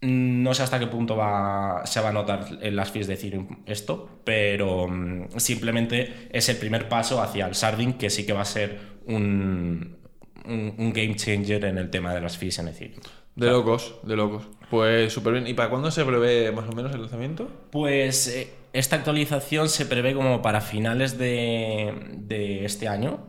[0.00, 3.64] No sé hasta qué punto va, se va a notar en las fees de Ethereum
[3.66, 8.42] esto, pero mm, simplemente es el primer paso hacia el Sarding, que sí que va
[8.42, 9.98] a ser un,
[10.44, 13.00] un, un game changer en el tema de las fees en Ethereum.
[13.38, 14.42] De locos, de locos.
[14.68, 15.46] Pues súper bien.
[15.46, 17.48] ¿Y para cuándo se prevé más o menos el lanzamiento?
[17.70, 23.28] Pues eh, esta actualización se prevé como para finales de, de este año,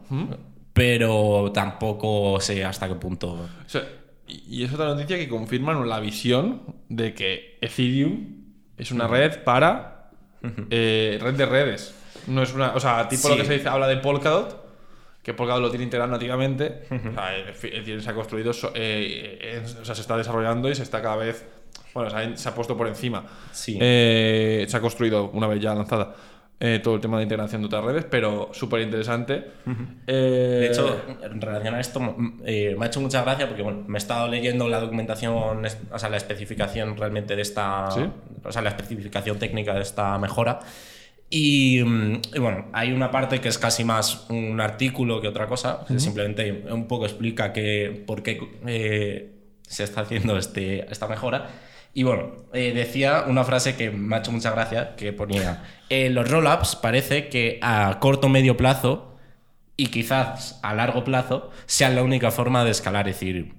[0.73, 3.33] pero tampoco sé hasta qué punto.
[3.33, 3.83] O sea,
[4.27, 8.45] y es otra noticia que confirman la visión de que Ethereum
[8.77, 10.11] es una red para
[10.71, 11.95] eh, red de redes.
[12.27, 14.68] No es una, o sea, tipo lo que se dice, habla de Polkadot,
[15.23, 16.83] que Polkadot lo tiene integrado nativamente.
[16.89, 20.83] O sea, Ethi- Ethereum se ha construido, eh, o sea, se está desarrollando y se
[20.83, 21.45] está cada vez,
[21.93, 23.25] bueno, se ha, se ha puesto por encima.
[23.51, 23.77] Sí.
[23.81, 26.15] Eh, se ha construido una vez ya lanzada.
[26.61, 29.45] eh, todo el tema de integración de otras redes, pero súper interesante.
[30.07, 30.11] Eh,
[30.59, 32.15] De hecho, en relación a esto,
[32.45, 35.97] eh, me ha hecho mucha gracia porque bueno, me he estado leyendo la documentación, o
[35.99, 37.89] sea, la especificación realmente de esta.
[37.91, 38.01] ¿Sí?
[38.43, 40.59] O sea, la especificación técnica de esta mejora.
[41.29, 45.47] Y, mm, y bueno, hay una parte que es casi más un artículo que otra
[45.47, 51.07] cosa, que simplemente un poco explica que, por qué eh, se está haciendo este, esta
[51.07, 51.49] mejora.
[51.93, 56.09] Y bueno, eh, decía una frase que me ha hecho mucha gracia, que ponía, eh,
[56.09, 59.17] los rollups parece que a corto o medio plazo
[59.75, 63.53] y quizás a largo plazo sean la única forma de escalar Ethereum.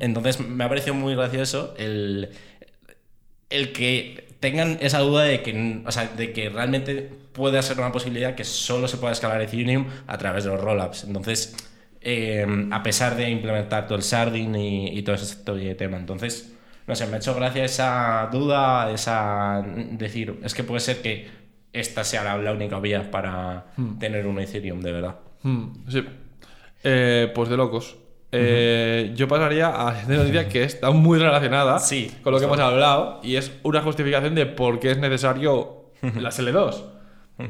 [0.00, 2.30] Entonces me ha parecido muy gracioso el,
[3.50, 7.92] el que tengan esa duda de que, o sea, de que realmente puede ser una
[7.92, 11.04] posibilidad que solo se pueda escalar Ethereum a través de los rollups.
[11.04, 11.56] Entonces,
[12.00, 15.96] eh, a pesar de implementar todo el sharding y, y todo este tema.
[15.96, 16.52] Entonces,
[16.88, 21.28] no sé, me ha hecho gracia esa duda, esa decir, es que puede ser que
[21.72, 23.66] esta sea la, la única vía para
[24.00, 25.20] tener un Ethereum de verdad.
[25.44, 26.04] Hmm, sí.
[26.82, 27.96] Eh, pues de locos.
[28.34, 32.58] Eh, Yo pasaría a la noticia que está muy relacionada Sí, con lo que hemos
[32.58, 36.82] hablado y es una justificación de por qué es necesario las L2.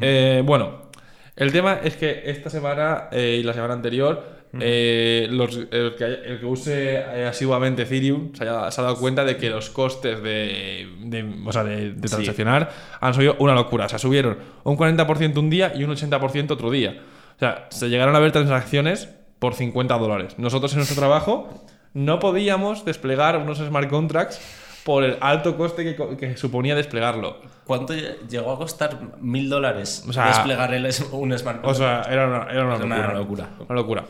[0.01, 0.91] Eh, bueno,
[1.37, 6.21] el tema es que esta semana eh, y la semana anterior los- el, que, haya-
[6.27, 10.23] el que use asiduamente Ethereum se, haya- se ha dado cuenta de que los costes
[10.23, 12.15] de, de- o sea, de, de Sí.
[12.17, 12.71] transaccionar
[13.01, 13.87] han subido una locura.
[13.87, 17.01] O sea, subieron un 40% un día y un 80% otro día.
[17.37, 19.09] O sea, se llegaron a ver transacciones
[19.43, 20.35] por 50 dólares.
[20.39, 21.49] Nosotros en nuestro trabajo
[21.95, 24.41] no podíamos desplegar unos smart contracts
[24.85, 27.39] por el alto coste que, suponía desplegarlo.
[27.67, 32.29] ¿Cuánto llegó a costar mil dólares O sea, desplegar el, un smart O sea, era
[32.29, 33.05] una, era una Es locura.
[33.05, 33.49] una locura.
[33.69, 34.05] Una locura.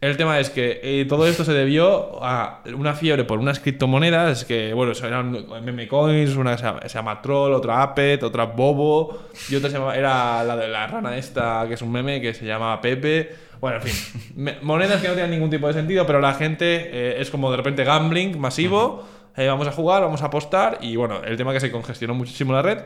[0.00, 4.46] El tema es que eh, todo esto se debió a una fiebre por unas criptomonedas
[4.46, 9.18] que, bueno, eran meme coins, una se llama, se llama Troll, otra Apet, otra Bobo,
[9.50, 12.32] y otra se llama, era la de la rana esta, que es un meme, que
[12.32, 13.30] se llama Pepe.
[13.60, 17.20] Bueno, en fin, monedas que no tienen ningún tipo de sentido, pero la gente eh,
[17.20, 19.04] es como de repente gambling masivo.
[19.42, 20.78] Eh, vamos a jugar, vamos a apostar.
[20.80, 22.78] Y bueno, el tema que se congestionó muchísimo la red.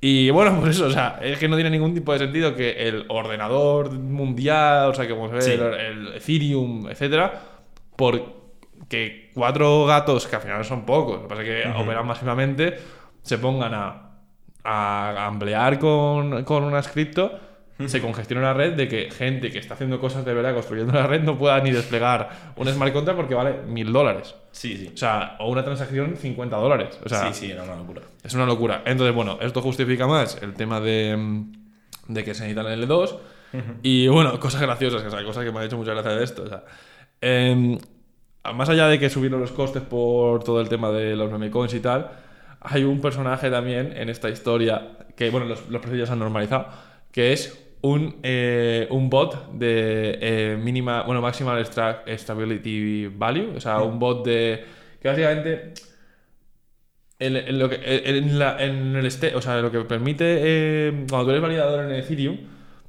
[0.00, 2.88] Y bueno, pues eso, o sea, es que no tiene ningún tipo de sentido que
[2.88, 5.52] el ordenador mundial, o sea, que vamos a ver, Sí.
[5.52, 7.32] el, el Ethereum, etcétera,
[7.96, 12.78] porque cuatro gatos, que al final son pocos, lo que pasa es que operan masivamente,
[13.22, 14.10] se pongan a,
[14.64, 17.38] a gamblear con, con unas cripto,
[17.86, 21.06] se congestiona la red de que gente que está haciendo cosas de verdad construyendo la
[21.06, 24.34] red no pueda ni desplegar un smart contract porque vale mil dólares.
[24.50, 24.90] Sí, sí.
[24.92, 26.98] O sea, o una transacción 50 dólares.
[27.04, 28.02] O sea, sí, sí, era una locura.
[28.24, 28.82] es una locura.
[28.84, 31.44] Entonces, bueno, esto justifica más el tema de,
[32.08, 33.18] de que se necesitan L2.
[33.82, 36.42] Y bueno, cosas graciosas, o sea, cosas que me han hecho mucha gracia de esto.
[36.42, 36.64] O sea,
[37.20, 37.78] em,
[38.54, 41.80] más allá de que subieron los costes por todo el tema de los memecoins y
[41.80, 42.10] tal,
[42.60, 46.18] hay un personaje también en esta historia que, bueno, los, los precios ya se han
[46.18, 46.66] normalizado,
[47.12, 53.82] que es un, eh, un bot de eh, mínima, bueno, maximal stability value, o sea,
[53.82, 54.64] un bot de
[55.00, 55.72] que básicamente
[57.18, 61.06] en, en lo que, en, la- en el este, o sea, lo que permite eh,
[61.08, 62.36] cuando tú eres validador en Ethereum,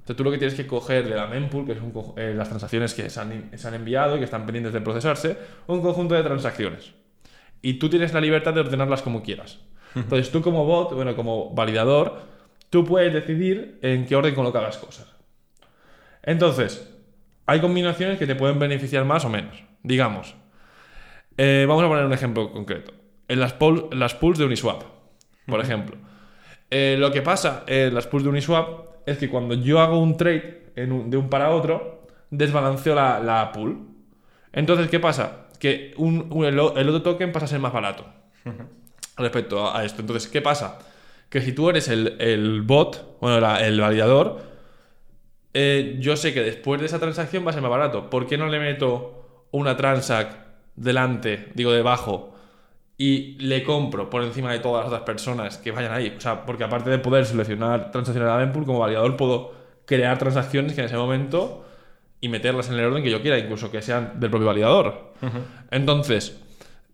[0.03, 2.49] o sea, tú lo que tienes que coger de la mempool, que son eh, las
[2.49, 5.37] transacciones que se han, se han enviado y que están pendientes de procesarse,
[5.67, 6.93] un conjunto de transacciones.
[7.61, 9.59] Y tú tienes la libertad de ordenarlas como quieras.
[9.95, 12.21] Entonces tú como bot, bueno, como validador,
[12.69, 15.07] tú puedes decidir en qué orden colocar las cosas.
[16.23, 16.89] Entonces,
[17.45, 19.63] hay combinaciones que te pueden beneficiar más o menos.
[19.83, 20.35] Digamos,
[21.37, 22.93] eh, vamos a poner un ejemplo concreto.
[23.27, 24.83] En las, pool- las pools de Uniswap,
[25.45, 25.97] por ejemplo.
[26.69, 28.67] Eh, lo que pasa en las pools de Uniswap
[29.07, 33.19] es que cuando yo hago un trade en un- de un para otro, desbalanceo la,
[33.19, 33.87] la pool.
[34.51, 35.47] Entonces, ¿qué pasa?
[35.59, 38.05] Que un- un- el, otro token pasa a ser más barato
[39.17, 40.01] respecto a, a esto.
[40.01, 40.79] Entonces, ¿qué pasa?
[41.29, 44.41] Que si tú eres el, el bot, bueno, la- el validador,
[45.53, 48.09] eh, yo sé que después de esa transacción va a ser más barato.
[48.09, 50.35] ¿Por qué no le meto una transac
[50.75, 52.35] delante, digo debajo,
[52.97, 56.13] y le compro por encima de todas las otras personas que vayan ahí?
[56.17, 59.53] O sea, porque aparte de poder seleccionar transacciones de la mempool, como validador puedo
[59.85, 61.65] crear transacciones que en ese momento
[62.21, 65.13] y meterlas en el orden que yo quiera, incluso que sean del propio validador.
[65.71, 66.39] Entonces,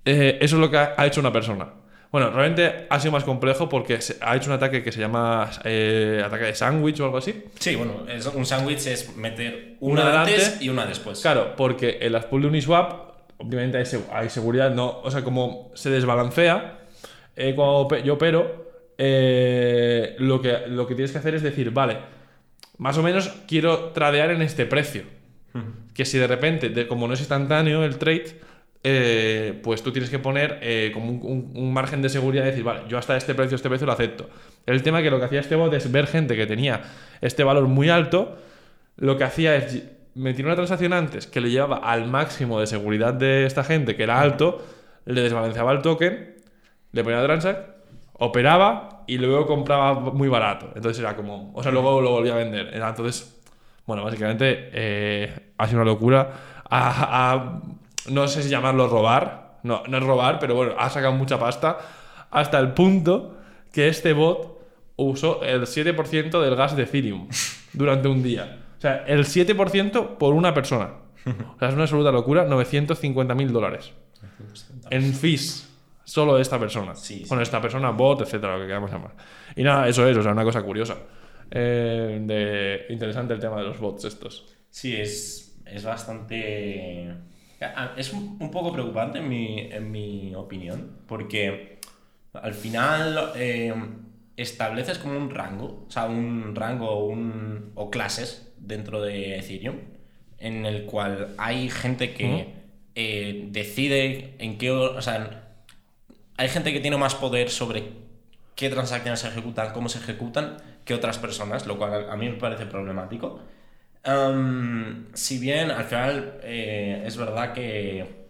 [0.05, 1.67] eh, eso es lo que ha hecho una persona.
[2.16, 6.24] Bueno, realmente ha sido más complejo porque ha hecho un ataque que se llama eh,
[6.26, 7.43] ataque de sándwich o algo así.
[7.59, 10.32] Sí, bueno, es- un sándwich es meter Una una, delante.
[10.36, 11.20] antes y una después.
[11.20, 15.26] Claro, porque en las pools de Uniswap, obviamente hay, seg- hay seguridad, no, o sea,
[15.26, 16.80] como se desbalancea,
[17.36, 18.66] eh, cuando yo opero,
[18.97, 21.97] eh, lo, que, lo que tienes que hacer es decir, vale,
[22.78, 25.03] más o menos quiero tradear en este precio.
[25.93, 28.39] Que si de repente, de- como no es instantáneo el trade,
[28.88, 32.81] eh, pues tú tienes que poner eh, como un, margen de seguridad y decir, vale,
[32.88, 34.29] yo hasta este precio, este precio lo acepto.
[34.67, 36.83] El tema que lo que hacía este bot es ver gente que tenía
[37.19, 38.38] este valor muy alto,
[38.97, 39.81] lo que hacía es
[40.13, 44.03] meter una transacción antes que le llevaba al máximo de seguridad de esta gente, que
[44.03, 44.63] era alto,
[45.05, 46.36] le desbalanceaba el token,
[46.91, 47.67] le ponía transact,
[48.13, 50.71] operaba y luego compraba muy barato.
[50.75, 52.69] Entonces era como, o sea, luego lo volvía a vender.
[52.71, 53.36] Entonces,
[53.88, 56.29] bueno, básicamente eh, ha sido una locura.
[58.09, 61.77] No sé si llamarlo robar, no, no es robar, pero bueno, ha sacado mucha pasta
[62.31, 63.37] hasta el punto
[63.71, 64.59] que este bot
[64.95, 67.27] usó el 7% del gas de Ethereum
[67.73, 68.59] durante un día.
[68.77, 70.91] O sea, el 7% por una persona.
[71.25, 73.93] O sea, es una absoluta locura, 950 mil dólares.
[74.91, 75.67] En fees,
[76.03, 76.93] solo de esta persona.
[76.93, 77.25] Sí, sí.
[77.27, 79.15] Bueno, esta persona, bot, etcétera, lo que queramos llamar.
[79.55, 80.97] Y nada, eso es, o sea, una cosa curiosa.
[81.49, 84.45] Eh, de, interesante el tema de los bots estos.
[84.69, 87.13] Sí, es, es bastante...
[87.61, 91.79] a- Es un poco preocupante en mi, en mi opinión, porque
[92.33, 93.73] al final eh,
[94.37, 99.77] estableces como un rango, o sea, un rango un, o clases dentro de Ethereum,
[100.39, 102.53] en el cual hay gente que
[102.95, 104.71] eh, decide en qué...
[104.71, 105.53] O sea,
[106.37, 107.83] hay gente que tiene más poder sobre
[108.55, 112.35] qué transacciones se ejecutan, cómo se ejecutan, que otras personas, lo cual a mí me
[112.35, 113.39] parece problemático.
[115.13, 118.25] Si bien al final eh, es verdad que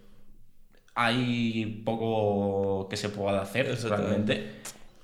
[0.95, 4.51] hay poco que se pueda hacer realmente.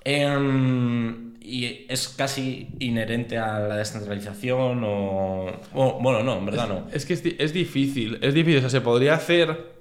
[0.04, 5.46] Em, y es casi inherente a la descentralización o...
[5.74, 6.88] o- Bueno, no, en verdad no.
[6.92, 8.58] Es que es, di- es difícil, es difícil.
[8.58, 9.72] O sea, se podría hacer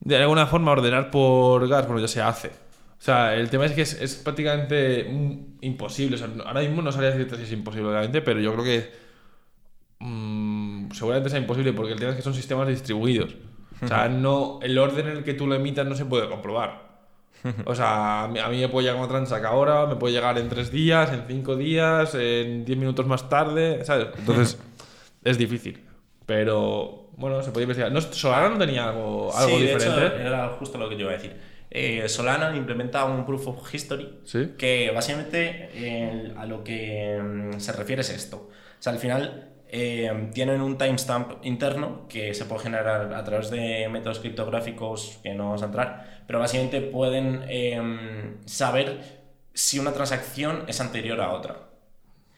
[0.00, 2.48] de alguna forma ordenar por gas, bueno, ya se hace.
[2.48, 6.16] O sea, el tema es que es, es prácticamente mm, imposible.
[6.16, 8.64] O sea, no- ahora mismo no sabría decirte si es imposible, obviamente, pero yo creo
[8.64, 9.03] que
[10.94, 13.34] seguramente sea imposible porque el tema es que son sistemas distribuidos.
[13.82, 16.84] O sea, no, el orden en el que tú lo emitas no se puede comprobar.
[17.66, 20.38] O sea, a mí, a mí me puede llegar una transac ahora, me puede llegar
[20.38, 24.06] en tres días, en cinco días, en diez minutos más tarde, ¿sabes?
[24.16, 24.58] Entonces,
[25.24, 25.84] es difícil.
[26.24, 27.92] Pero, bueno, se puede investigar.
[27.92, 30.06] ¿No, ¿Solana no tenía algo, algo sí, de diferente?
[30.06, 31.36] hecho, era justo lo que yo iba a decir.
[31.70, 34.52] eh, Solana implementa un Proof of History Sí.
[34.56, 38.48] que básicamente eh, a lo que mm, se refiere es esto.
[38.78, 43.50] O sea, al final eh, tienen un timestamp interno que se puede generar a través
[43.50, 49.00] de métodos criptográficos que no vamos a entrar, pero básicamente pueden eh, saber
[49.52, 51.56] si una transacción es anterior a otra.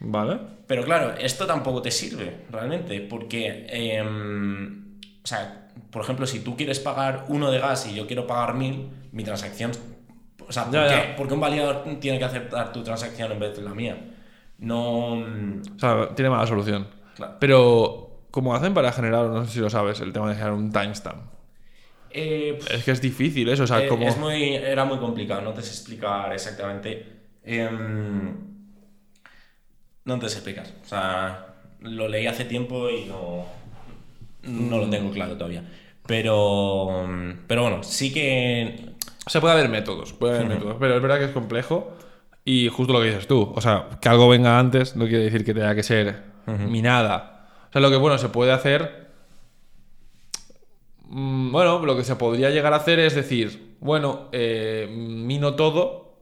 [0.01, 0.39] ¿Vale?
[0.67, 6.57] Pero claro, esto tampoco te sirve realmente, porque, eh, o sea, por ejemplo, si tú
[6.57, 9.73] quieres pagar uno de gas y yo quiero pagar mil, mi transacción,
[10.49, 11.17] o sea, ¿por, Ya, qué, ya.
[11.17, 13.99] por qué un validador tiene que aceptar tu transacción en vez de la mía?
[14.59, 16.87] No, O sea, tiene mala solución.
[17.17, 17.35] Claro.
[17.39, 20.73] Pero, ¿cómo hacen para generar, no sé si lo sabes, el tema de generar un
[20.73, 21.33] timestamp?
[22.11, 24.09] eh, Es que es difícil eso, o sea, eh, como...
[24.09, 27.07] es muy, era muy complicado, no te sé explicar exactamente.
[27.43, 28.35] em,
[30.05, 31.47] no te sé explicar, o sea,
[31.81, 33.47] lo leí hace tiempo y no,
[34.43, 35.65] no lo tengo claro todavía.
[36.07, 37.07] Pero,
[37.49, 38.95] pero bueno, sí que
[39.27, 41.97] O sea, puede haber métodos, puede haber métodos, pero es verdad que es complejo
[42.45, 45.45] y justo lo que dices tú, o sea, que algo venga antes no quiere decir
[45.45, 47.49] que tenga que ser minada.
[47.69, 49.09] O sea, lo que bueno se puede hacer,
[51.05, 56.15] mm, bueno, lo que se podría llegar a hacer es decir, bueno, eh, mino todo,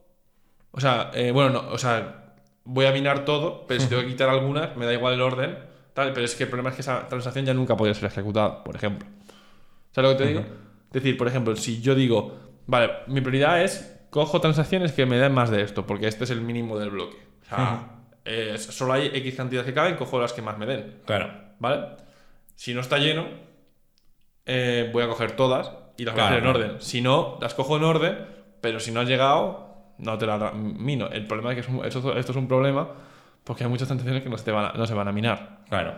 [0.71, 4.07] o sea, eh, bueno, no, o sea, voy a minar todo, pero si tengo que
[4.09, 5.57] quitar algunas, me da igual el orden,
[5.93, 8.63] tal, pero es que el problema es que esa transacción ya nunca podría ser ejecutada,
[8.63, 9.07] por ejemplo.
[9.91, 10.41] ¿Sabes lo que te digo?
[10.41, 12.35] Es decir, por ejemplo, si yo digo,
[12.67, 16.29] vale, mi prioridad es cojo transacciones que me den más de esto, porque este es
[16.31, 17.17] el mínimo del bloque.
[17.43, 17.94] O sea,
[18.25, 21.01] eh, solo hay X cantidades que caben, cojo las que más me den.
[21.05, 21.31] Claro.
[21.59, 21.85] ¿Vale?
[22.55, 23.25] Si no está lleno,
[24.45, 26.71] eh, voy a coger todas y las voy a hacer en orden.
[26.81, 28.17] Si no, las cojo en orden,
[28.61, 31.07] pero si no has llegado, no te las mino.
[31.07, 32.87] El problema es que es un- esto, esto es un problema
[33.43, 35.59] porque hay muchas transacciones que no se, van a, no se van a minar.
[35.69, 35.93] Claro.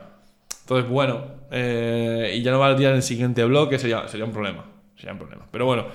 [0.62, 4.66] Entonces, bueno, eh, y ya no valdría en el siguiente bloque, sería, sería un problema.
[4.96, 5.46] Sería un problema.
[5.52, 5.86] Pero bueno,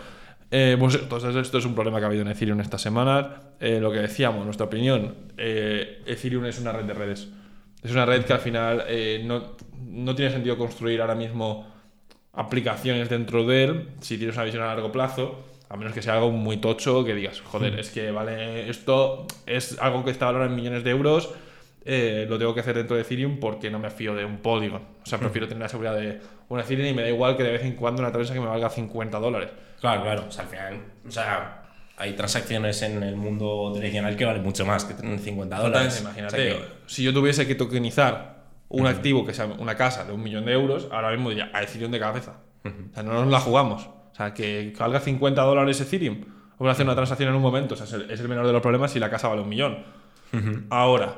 [0.55, 3.25] eh, pues entonces esto es un problema que ha habido en Ethereum estas semanas.
[3.59, 7.29] Eh, lo que decíamos, nuestra opinión, eh, Ethereum es una red de redes.
[7.83, 11.67] Es una red que al final eh, no, no tiene sentido construir ahora mismo
[12.35, 15.43] aplicaciones dentro de él si tienes una visión a largo plazo.
[15.71, 19.79] A menos que sea algo muy tocho que digas, joder, es que vale, esto es
[19.81, 21.31] algo que está valorado en millones de euros,
[21.85, 24.83] eh, lo tengo que hacer dentro de Ethereum porque no me fío de un Polygon.
[25.03, 27.53] O sea, prefiero tener la seguridad de un Ethereum y me da igual que de
[27.53, 29.51] vez en cuando una transacción que me valga 50 dólares.
[29.81, 30.25] Claro, claro.
[30.29, 31.59] O sea, al final, o sea,
[31.97, 36.01] hay transacciones en el mundo tradicional que valen mucho más que tener 50 dólares.
[36.01, 40.05] Imagínate, O sea que- si yo tuviese que tokenizar un activo que sea una casa
[40.05, 42.39] de un millón de euros, ahora mismo diría a Ethereum de cabeza.
[42.65, 43.87] O sea, no nos la jugamos.
[43.87, 46.25] O sea, que valga 50 dólares Ethereum.
[46.59, 47.75] Voy a hacer una transacción en un momento.
[47.75, 49.49] O sea, es el, es el menor de los problemas si la casa vale un
[49.49, 49.79] millón.
[50.71, 51.17] Ahora,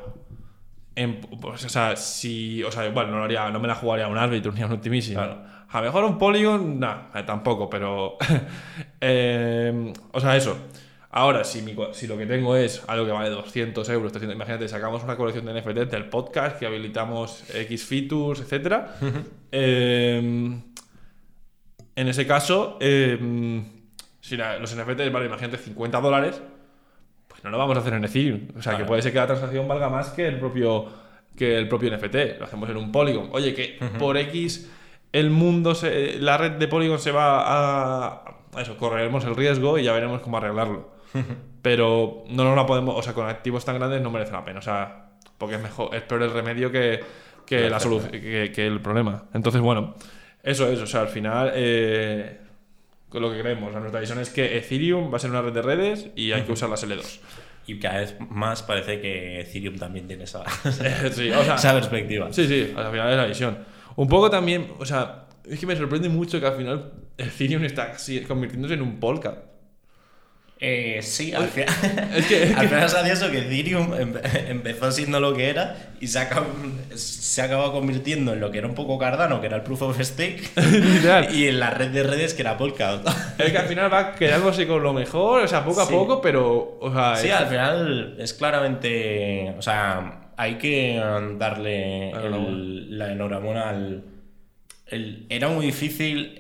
[0.97, 2.63] en- pues, o sea, si.
[2.63, 4.67] O sea, bueno, no, lo haría, no me la jugaría a un Arbitrum ni a
[4.67, 5.15] un Optimism.
[5.15, 5.43] Claro.
[5.71, 8.17] A lo mejor un Polygon, nah, eh, tampoco, pero.
[9.01, 10.57] eh, o sea, eso.
[11.17, 14.35] Ahora, si, mi co- si lo que tengo es algo que vale 200 euros, 300,
[14.35, 18.83] imagínate, sacamos una colección de NFT del podcast que habilitamos X features, etc.
[21.97, 23.17] en ese caso, eh,
[24.21, 26.41] si la- los NFTs valen, imagínate, 50 dólares,
[27.45, 28.49] no lo vamos a hacer en Ethereum.
[28.59, 30.87] O sea, que puede ser que la transacción valga más que el propio,
[31.37, 32.39] que el propio NFT.
[32.41, 33.29] Lo hacemos en un Polygon.
[33.33, 34.71] Oye, que por X
[35.13, 39.85] el mundo, se- la red de Polygon se va a, eso, correremos el riesgo y
[39.85, 40.91] ya veremos cómo arreglarlo.
[41.63, 44.59] Pero no nos la podemos, o sea, con activos tan grandes no merece la pena.
[44.59, 47.01] O sea, porque es mejor, es peor el remedio que,
[47.47, 49.25] que la solución, que, que el problema.
[49.33, 49.95] Entonces, bueno,
[50.43, 52.41] eso es, o sea, al final, eh,
[53.21, 55.53] lo que creemos, o sea, nuestra visión es que Ethereum va a ser una red
[55.53, 57.21] de redes y hay que usar las L2.
[57.67, 60.45] Y cada vez más parece que Ethereum también tiene esa,
[61.13, 62.33] sí, o sea, esa perspectiva.
[62.33, 63.59] Sí, sí, al final es la visión.
[63.97, 67.95] Un poco también, o sea, es que me sorprende mucho que al final Ethereum está
[68.27, 69.45] convirtiéndose en un Polka.
[70.61, 71.69] Eh, sí, al, final,
[72.17, 75.49] Es que- es al final se hacía eso que Ethereum empe- empezó siendo lo que
[75.51, 76.29] era y se ha,
[76.95, 79.83] se ha acabado convirtiendo en lo que era un poco Cardano, que era el Proof
[79.83, 80.43] of Stake,
[81.35, 83.07] y en la red de redes que era Polkadot.
[83.39, 85.93] Es que al final va quedándose con lo mejor, o sea, poco a Sí.
[85.93, 89.55] poco, pero, o sea, Sí, es- al final es claramente.
[89.59, 91.03] O sea, hay que
[91.37, 92.49] darle Enhorabuena.
[92.49, 94.05] el- la enhorabuena al.
[94.87, 96.39] el- era muy difícil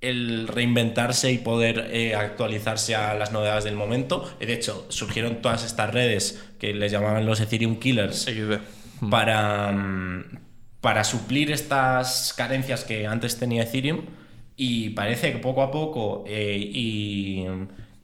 [0.00, 4.30] el reinventarse y poder eh, actualizarse a las novedades del momento.
[4.40, 8.26] De hecho, surgieron todas estas redes que les llamaban los Ethereum Killers
[9.10, 10.24] para, mm,
[10.80, 14.02] para suplir estas carencias que antes tenía Ethereum
[14.56, 17.46] y parece que poco a poco eh, y,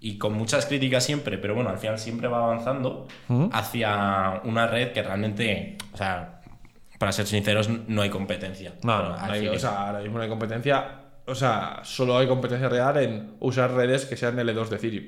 [0.01, 3.09] y con muchas críticas siempre, pero bueno, al final siempre va avanzando
[3.53, 6.40] hacia una red que realmente, o sea,
[6.99, 8.74] para ser sinceros, no hay competencia.
[8.82, 9.57] No, no, Al no hay- Ethereum.
[9.57, 10.84] o sea, ahora mismo no hay competencia
[11.27, 15.05] o sea, solo hay competencia real en usar redes que sean L2 de Ethereum.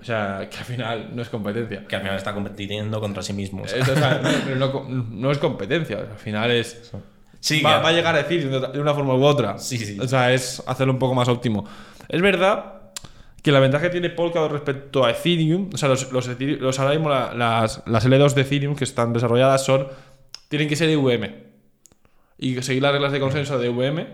[0.00, 1.84] O sea, que al final no es competencia.
[1.86, 3.62] Que al final está compitiendo contra sí mismo.
[3.64, 3.78] o sea.
[3.80, 6.92] Es- o sea, no, pero no- no es competencia, al final es...
[7.40, 9.58] Sí, va, que- va a llegar a Ethereum de de una forma u otra.
[9.58, 9.98] Sí, sí.
[10.00, 11.66] O sea, es hacerlo un poco más óptimo.
[12.08, 12.74] Es verdad
[13.42, 16.92] que la ventaja que tiene Polkadot respecto a Ethereum, o sea, los, los, los ahora
[16.92, 19.88] mismo la- las, las L2 de Ethereum que están desarrolladas son,
[20.48, 21.28] tienen que ser EVM.
[22.38, 24.06] Y seguir las reglas de consenso de EVM,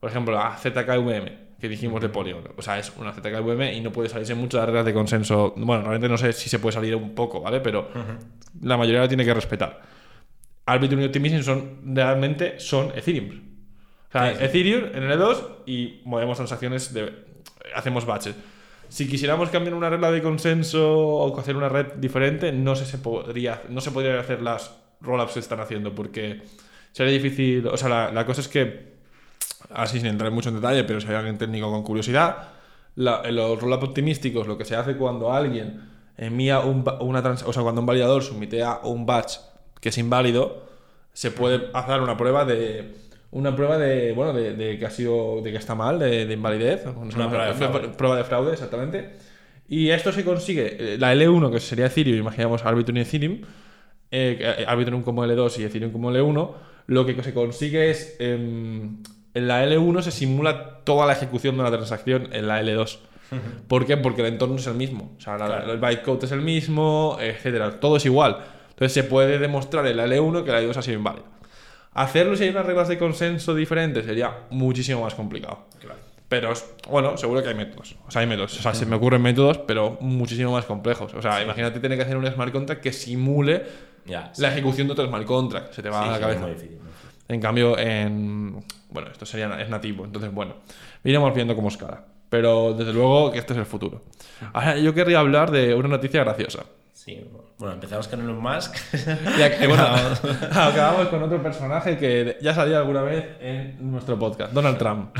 [0.00, 2.44] por ejemplo, la ZKVM, que dijimos de Polygon.
[2.56, 5.54] O sea, es una ZKVM y no puede salirse mucho de las reglas de consenso.
[5.56, 7.60] Bueno, realmente no sé si se puede salir un poco, ¿vale?
[7.60, 7.88] Pero
[8.62, 9.80] la mayoría lo tiene que respetar.
[10.66, 13.30] Arbitrum y Optimism son realmente son Ethereum.
[14.08, 14.44] O sea, Sí, sí.
[14.44, 17.12] Ethereum en L2 y movemos transacciones de
[17.74, 18.34] hacemos batches.
[18.88, 22.98] Si quisiéramos cambiar una regla de consenso o hacer una red diferente, no sé se
[22.98, 26.42] podría no se podría hacer las rollups que están haciendo porque
[26.92, 28.95] sería difícil, o sea, la, la cosa es que
[29.70, 32.48] así sin entrar mucho en detalle, pero si hay alguien técnico con curiosidad,
[32.94, 35.80] la- los rollups optimísticos lo que se hace cuando alguien
[36.16, 39.36] envía un, una trans- o sea, cuando un validador sumitea un batch
[39.80, 40.64] que es inválido,
[41.12, 42.94] se puede hacer una prueba de
[43.32, 46.34] una prueba de bueno de, de que ha sido de que está mal de, de
[46.34, 47.88] invalidez Una prueba de fraude.
[47.88, 49.16] prueba de fraude exactamente
[49.68, 53.40] y esto se consigue eh, la L1 que sería Ethereum imaginamos Arbitrum y Ethereum
[54.10, 56.50] eh, eh, Arbitrum como L2 y Ethereum como L1
[56.86, 59.02] lo que se consigue es em,
[59.36, 62.98] en la L1 se simula toda la ejecución de una transacción en la L2
[63.68, 63.96] ¿Por qué?
[63.96, 65.12] Porque el entorno es el mismo.
[65.18, 65.72] O sea, Claro.
[65.72, 67.80] el bytecode es el mismo, etcétera.
[67.80, 68.38] Todo es igual.
[68.70, 71.24] Entonces se puede demostrar en la L1 que la L2 ha sido inválida.
[71.94, 75.64] Hacerlo si hay unas reglas de consenso diferentes sería muchísimo más complicado.
[75.80, 75.98] Claro.
[76.28, 76.52] Pero
[76.90, 77.96] bueno, seguro que hay métodos.
[78.06, 78.58] O sea, hay métodos.
[78.58, 81.12] O sea, se me ocurren métodos, pero muchísimo más complejos.
[81.14, 83.64] O sea, imagínate tener que hacer un smart contract que simule
[84.36, 85.72] la ejecución de otro smart contract.
[85.72, 86.40] Se te va Sí, a la cabeza.
[86.42, 87.10] muy difícil, muy difícil.
[87.28, 88.64] En cambio, en.
[88.90, 90.04] Bueno, esto sería es nativo.
[90.04, 90.54] Entonces, bueno,
[91.04, 92.04] iremos viendo cómo escala.
[92.28, 94.02] Pero desde luego que este es el futuro.
[94.52, 96.64] Ahora, yo querría hablar de una noticia graciosa.
[97.06, 97.24] Sí,
[97.58, 98.74] bueno, empezamos con Elon Musk.
[99.68, 99.84] Bueno,
[100.50, 105.16] acabamos con otro personaje que ya salió alguna vez en nuestro podcast, Donald Trump.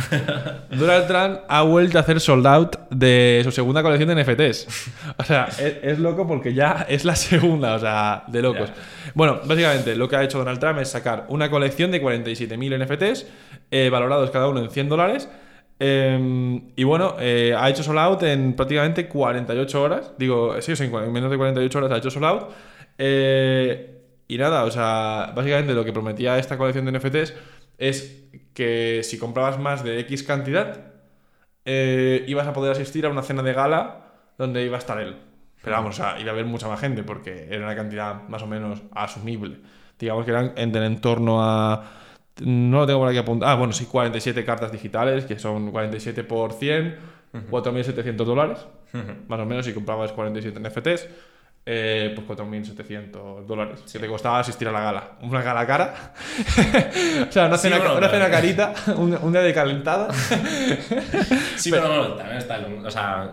[0.71, 4.67] Donald Trump ha vuelto a hacer sold out de su segunda colección de NFTs.
[5.17, 8.69] O sea, es, es loco porque ya es la segunda, o sea, de locos.
[9.15, 13.27] Bueno, básicamente lo que ha hecho Donald Trump es sacar una colección de 47.000 NFTs
[13.71, 15.29] eh, valorados cada uno en 100 dólares.
[15.79, 20.13] Eh, y bueno, eh, ha hecho sold out en prácticamente 48 horas.
[20.19, 22.51] Digo, sí, en menos de 48 horas ha hecho sold out.
[22.99, 23.97] Eh,
[24.29, 27.35] y nada, o sea, básicamente lo que prometía esta colección de NFTs
[27.79, 28.25] es
[28.55, 30.95] que si comprabas más de X cantidad,
[31.65, 35.17] eh, ibas a poder asistir a una cena de gala donde iba a estar él.
[35.63, 38.43] Pero vamos, o sea, iba a haber mucha más gente porque era una cantidad más
[38.43, 39.59] o menos asumible.
[39.99, 41.85] Digamos que eran en, en torno a.
[42.41, 43.51] No lo tengo por aquí apuntado.
[43.51, 46.97] Ah, bueno, sí, 47 cartas digitales, que son 47 por 100,
[47.51, 48.59] 4.700 dólares.
[49.29, 51.09] Más o menos, si comprabas 47 NFTs,
[51.69, 53.81] eh, pues 4.700 dólares.
[53.93, 55.11] Que te costaba asistir a la gala.
[55.23, 56.13] Una gala cara.
[57.29, 60.09] o sea, una Sí, cena, bueno, una pero- cena carita, un, día de calentada.
[61.57, 63.33] Sí, pero no, también está Elon, o sea,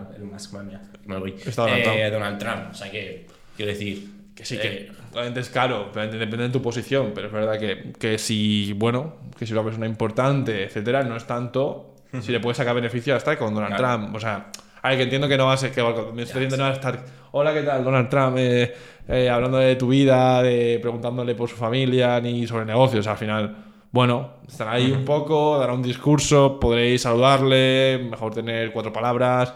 [0.52, 1.34] madre mía, me voy.
[1.44, 2.12] Está Donald Eh, Trump.
[2.12, 3.26] Donald Trump, o sea que,
[3.56, 7.28] quiero decir, Que sí, eh, que obviamente es caro, obviamente depende de tu posición, pero
[7.28, 11.94] es verdad que, que si, bueno, que si una persona importante, etcétera, no es tanto,
[12.20, 13.98] si le puedes sacar beneficio hasta con Donald Claro.
[14.02, 14.16] Trump.
[14.16, 14.46] O sea,
[14.82, 16.72] ver, que entiendo que no va a ser, que me estoy diciendo no va a
[16.74, 18.36] estar, hola, ¿qué tal, Donald Trump?
[18.38, 18.74] Eh,
[19.08, 23.56] eh, hablando de tu vida, de preguntándole por su familia, ni sobre negocios, al final.
[23.92, 29.54] Bueno, estará ahí un poco, dará un discurso, podréis saludarle, mejor tener cuatro palabras.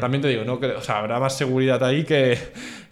[0.00, 2.38] También te digo, no creo- o sea, habrá más seguridad ahí que,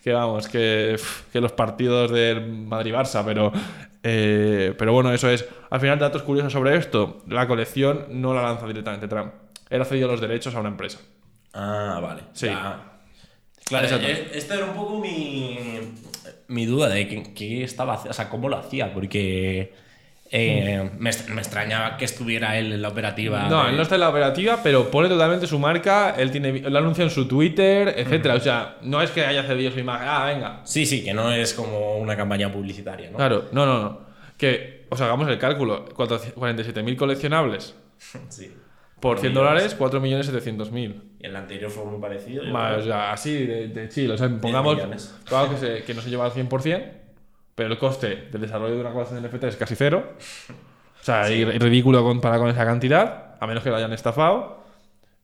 [0.04, 0.96] que vamos, que,
[1.32, 3.50] que los partidos del Madrid-Barça, pero,
[4.02, 5.46] eh, pero bueno, eso es.
[5.70, 9.32] Al final, datos curiosos sobre esto: la colección no la lanza directamente Trump.
[9.70, 10.98] Él ha cedido los derechos a una empresa.
[11.54, 12.20] Ah, vale.
[12.34, 12.46] Sí.
[12.48, 13.00] Ya.
[13.64, 14.06] Claro, Exacto.
[14.06, 15.56] eh, esta era un poco mi,
[16.48, 19.72] mi duda de qué, qué estaba haciendo, o sea, cómo lo hacía, porque
[20.36, 23.48] eh, me, extrañaba que estuviera él en la operativa.
[23.48, 26.10] No, de- él no está en la operativa, pero pone totalmente su marca.
[26.18, 28.34] Él tiene, lo anuncia en su Twitter, etcétera.
[28.34, 30.08] O sea, no es que haya cedido su imagen.
[30.10, 30.60] Ah, venga.
[30.64, 33.16] Sí, sí, que no es como una campaña publicitaria, ¿no?
[33.16, 34.00] Claro, no, no, no.
[34.36, 37.76] Que, os hagamos el cálculo: 47.000 coleccionables
[38.28, 38.52] Sí.
[38.98, 39.76] por 100 Millones.
[39.78, 41.02] dólares, 4.700.000.
[41.20, 42.42] Y el anterior fue muy parecido.
[42.44, 44.10] Más, o sea, así de, de chill.
[44.10, 44.76] O sea, pongamos.
[45.26, 46.82] Claro que, se- que no se lleva al 100%,
[47.54, 50.12] pero el coste del desarrollo de una colección de NFT es casi cero.
[51.00, 54.62] O sea, ri- ridículo comparado con esa cantidad, a menos que lo hayan estafado.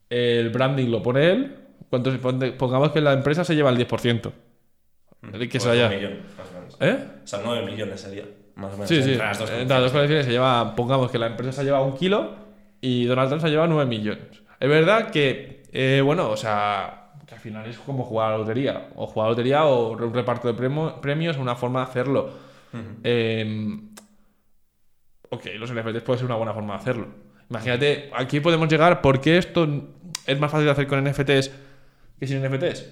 [0.08, 1.56] El branding lo pone él.
[1.88, 2.18] ¿Cuánto se?
[2.18, 4.32] Pongamos que la empresa se lleva el 10%.
[5.32, 6.76] El que se o menos.
[6.80, 6.98] ¿Eh?
[7.24, 8.24] O sea, 9 millones sería,
[8.54, 8.88] más o menos.
[8.88, 9.12] Sí, sí.
[9.12, 10.74] entre las dos Entre las dos colecciones se lleva.
[10.76, 12.34] Pongamos que la empresa se lleva un kilo
[12.80, 14.24] y Donald Trump se ha llevado 9 millones.
[14.58, 16.99] Es verdad que, eh, bueno, o sea,
[17.30, 18.88] que al final es como jugar a la lotería.
[18.96, 22.30] O jugar a la lotería o un reparto de premo- premios, una forma de hacerlo.
[23.04, 23.78] Eh,
[25.30, 27.08] ok, los NFTs puede ser una buena forma de hacerlo.
[27.48, 29.66] Imagínate, aquí podemos llegar porque esto
[30.26, 31.50] es más fácil de hacer con NFTs
[32.18, 32.84] que sin NFTs.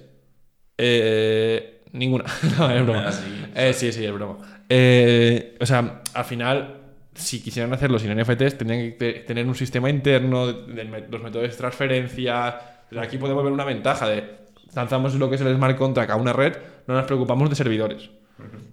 [0.79, 2.25] Eh, ninguna.
[2.59, 3.05] no, es broma.
[3.09, 3.25] Ah, sí.
[3.55, 4.39] Eh, sí, sí, es broma.
[4.69, 6.77] Eh, o sea, al final,
[7.15, 11.51] si quisieran hacerlo sin NFTs, tendrían que te- tener un sistema interno, de, los métodos
[11.51, 12.57] de transferencia.
[12.91, 14.39] Pero aquí podemos ver una ventaja de
[14.75, 18.11] lanzamos lo que es el smart contract a una red, no nos preocupamos de servidores.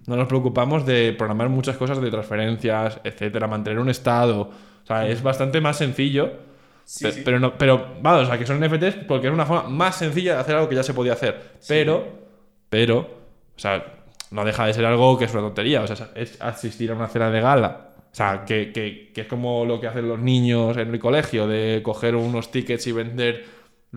[0.06, 4.42] No nos preocupamos de programar muchas cosas de transferencias, etcétera, mantener un estado.
[4.42, 6.30] O sea, es bastante más sencillo.
[7.02, 7.22] pe- sí.
[7.24, 10.34] Pero no, pero vamos, o sea, que son NFTs porque es una forma más sencilla
[10.34, 11.54] de hacer algo que ya se podía hacer.
[11.66, 12.06] Pero,
[12.70, 13.84] pero, o sea,
[14.30, 15.82] no deja de ser algo que es una tontería.
[15.82, 17.88] O sea, es asistir a una cena de gala.
[18.12, 21.48] O sea, que, que- que es como lo que hacen los niños en el colegio,
[21.48, 23.44] de coger unos tickets y vender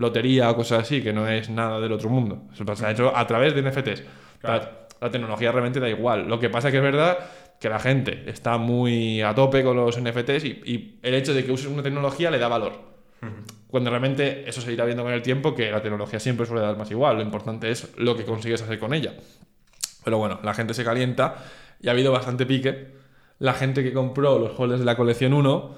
[0.00, 2.42] lotería o cosas así, que no es nada del otro mundo.
[2.54, 4.02] Se ha hecho a través de NFTs.
[4.42, 6.26] La, la tecnología realmente da igual.
[6.26, 7.18] Lo que pasa que es verdad
[7.60, 11.44] que la gente está muy a tope con los NFTs y, y el hecho de
[11.44, 12.90] que uses una tecnología le da valor.
[13.66, 16.78] Cuando realmente eso se irá viendo con el tiempo que la tecnología siempre suele dar
[16.78, 17.16] más igual.
[17.16, 19.12] Lo importante es lo que consigues hacer con ella.
[20.02, 21.44] Pero bueno, la gente se calienta
[21.82, 22.94] y ha habido bastante pique.
[23.38, 25.74] La gente que compró los holders de la colección 1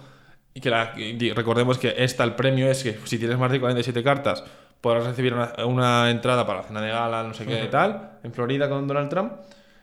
[0.54, 3.60] y que la- y recordemos que esta, el premio es que si tienes más de
[3.60, 4.44] 47 cartas
[4.80, 8.32] podrás recibir una, una entrada para la cena de gala, no sé qué tal, en
[8.32, 9.32] Florida con Donald Trump.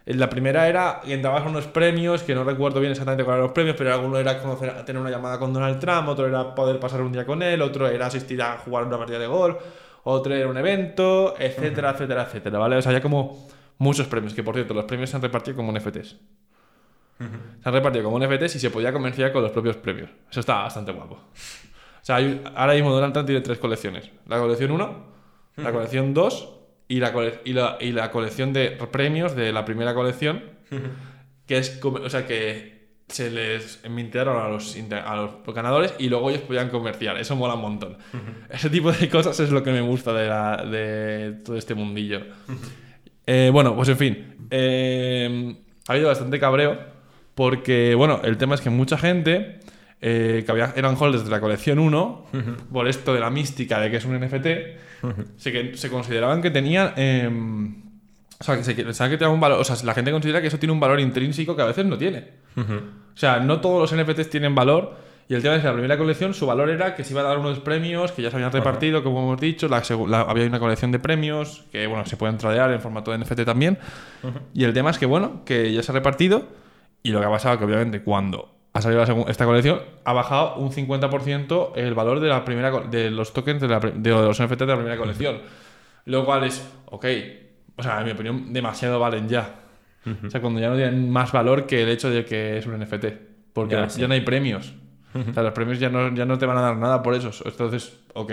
[0.05, 3.37] Eh, La primera era que entrabas a unos premios, que no recuerdo bien exactamente cuáles
[3.37, 6.53] eran los premios, pero alguno era conocer, tener una llamada con Donald Trump, otro era
[6.53, 9.55] poder pasar un día con él, otro era asistir a jugar una partida de golf,
[10.03, 12.75] otro era un evento, etcétera, etcétera, etcétera, ¿vale?
[12.77, 13.47] O sea, había como
[13.77, 16.17] muchos premios, que por cierto, los premios se han repartido como NFTs.
[17.19, 20.09] Se han repartido como NFTs y se podía comerciar con los propios premios.
[20.31, 21.15] Eso está bastante guapo.
[21.15, 24.09] O sea, hay- ahora mismo Donald Trump tiene tres colecciones.
[24.27, 25.05] La colección 1,
[25.57, 26.49] la colección 2
[26.87, 30.43] y la, cole- y, la, y la colección de premios de la primera colección.
[31.45, 36.07] Que es, o sea, que se les mintearon a los, inter- a los ganadores y
[36.09, 37.17] luego ellos podían comerciar.
[37.17, 37.97] Eso mola un montón.
[38.49, 42.21] Ese tipo de cosas es lo que me gusta de, la- de todo este mundillo.
[43.25, 44.35] Eh, bueno, pues en fin.
[44.51, 45.55] eh,
[45.87, 46.97] ha habido bastante cabreo.
[47.39, 49.61] Porque, bueno, el tema es que mucha gente
[50.01, 52.25] eh, que había, eran holders de la colección 1,
[52.73, 54.47] por esto de la mística de que es un NFT,
[55.37, 56.91] se, que, se consideraban que tenían.
[56.97, 57.29] eh,
[58.41, 59.57] o sea, que se pensaban que tenía un valor.
[59.61, 61.97] O sea, la gente considera que eso tiene un valor intrínseco que a veces no
[61.97, 62.25] tiene.
[63.13, 64.97] O sea, no todos los NFTs tienen valor.
[65.29, 67.25] Y el tema es que la primera colección, su valor era que se iba a
[67.25, 69.69] dar unos premios que ya se habían repartido, como hemos dicho.
[69.69, 73.11] La, segu- la- había una colección de premios que, bueno, se pueden tradear en formato
[73.11, 73.77] de NFT también.
[74.53, 76.47] Y el tema es que, bueno, que ya se ha repartido.
[77.03, 80.55] Y lo que ha pasado que, obviamente, cuando ha salido la esta colección, ha bajado
[80.57, 84.59] un 50% el valor de, la primera, de los tokens de, la de los NFT
[84.59, 85.39] de la primera colección.
[86.05, 87.05] Lo cual es, ok,
[87.75, 89.55] o sea, en mi opinión, demasiado valen ya.
[90.25, 92.79] O sea, cuando ya no tienen más valor que el hecho de que es un
[92.79, 93.05] NFT.
[93.53, 94.73] Porque Ya, no hay premios.
[95.13, 97.31] O sea, los premios ya no, ya no te van a dar nada por eso.
[97.45, 98.31] Entonces, ok.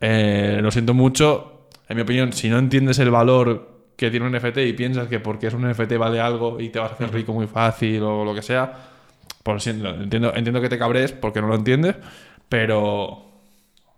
[0.00, 1.68] Eh, lo siento mucho.
[1.88, 5.20] En mi opinión, si no entiendes el valor que tiene un NFT y piensas que
[5.20, 8.24] porque es un NFT vale algo y te vas a hacer rico muy fácil o
[8.24, 8.72] lo que sea,
[9.42, 11.96] pues entiendo, entiendo que te cabres porque no lo entiendes,
[12.48, 13.26] pero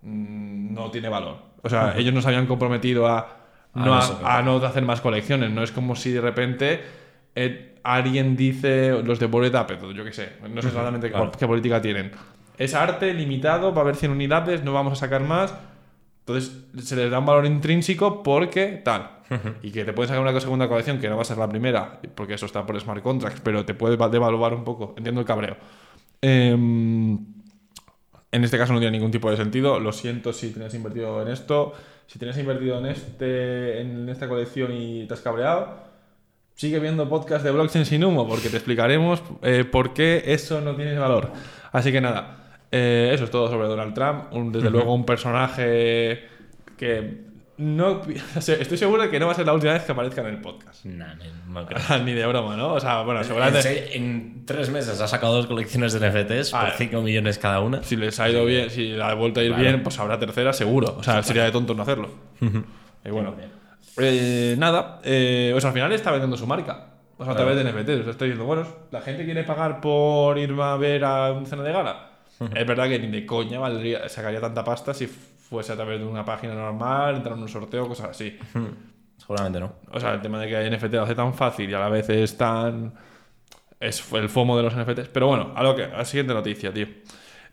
[0.03, 1.39] mm, no tiene valor.
[1.63, 3.37] O sea, ellos no se habían comprometido a
[3.75, 3.95] no,
[4.25, 5.51] a- no hacer más colecciones.
[5.51, 6.81] No es como si de repente
[7.35, 11.47] eh, alguien dice los de Bored Ape, yo qué sé, no sé exactamente qué- qué
[11.47, 12.13] política tienen.
[12.59, 15.55] Es arte limitado, va a haber 100 unidades, no vamos a sacar más.
[16.27, 16.51] Entonces
[16.85, 19.11] se les da un valor intrínseco porque tal.
[19.63, 22.01] Y que te puedes sacar una segunda colección que no va a ser la primera,
[22.15, 24.95] porque eso está por smart contracts, pero te puede va- devaluar un poco.
[24.97, 25.57] Entiendo el cabreo.
[26.21, 27.19] Em,
[28.33, 29.79] en este caso no tiene ningún tipo de sentido.
[29.81, 31.73] Lo siento si tienes invertido en esto.
[32.07, 35.75] Si tienes invertido en, este, en esta colección y te has cabreado,
[36.55, 40.75] sigue viendo podcast de blockchain sin humo, porque te explicaremos eh, por qué eso no
[40.77, 41.33] tiene valor.
[41.73, 42.46] Así que nada,
[42.77, 44.33] eh, eso es todo sobre Donald Trump.
[44.33, 46.25] Un- desde luego un personaje
[46.77, 47.25] que
[47.59, 48.03] no...
[48.37, 50.21] o sea, Estoy seguro de que no va a ser la última vez que aparezca
[50.21, 50.85] en el podcast.
[50.85, 51.79] Nah, no, no creo.
[52.05, 52.75] Ni de broma, ¿no?
[52.75, 53.63] O sea, bueno, En, seguramente...
[53.63, 57.61] se- en tres meses ha sacado dos colecciones de NFTs Ah, por 5 millones cada
[57.61, 57.83] una.
[57.83, 59.63] Si les ha ido bien, si le ha vuelto a ir Claro.
[59.63, 60.95] bien, pues habrá tercera seguro.
[60.99, 62.11] O sea, sería de tonto no hacerlo.
[63.05, 63.35] y bueno,
[63.99, 66.89] eh, nada, eh, pues al final está vendiendo su marca.
[67.19, 68.01] O sea, a través de NFTs.
[68.01, 71.47] O sea, estoy diciendo, bueno, la gente quiere pagar por ir a ver a un
[71.47, 72.11] cena de gala.
[72.41, 76.07] Es verdad que ni de coña valdría, sacaría tanta pasta si fuese a través de
[76.07, 78.39] una página normal, entrar en un sorteo, cosas así.
[79.17, 79.73] Seguramente no.
[79.93, 82.09] O sea, el tema de que NFT lo hace tan fácil y a la vez
[82.11, 82.95] es tan.
[83.81, 85.09] Es el FOMO de los NFTs.
[85.09, 86.87] Pero bueno, a, lo que, a la siguiente noticia, tío.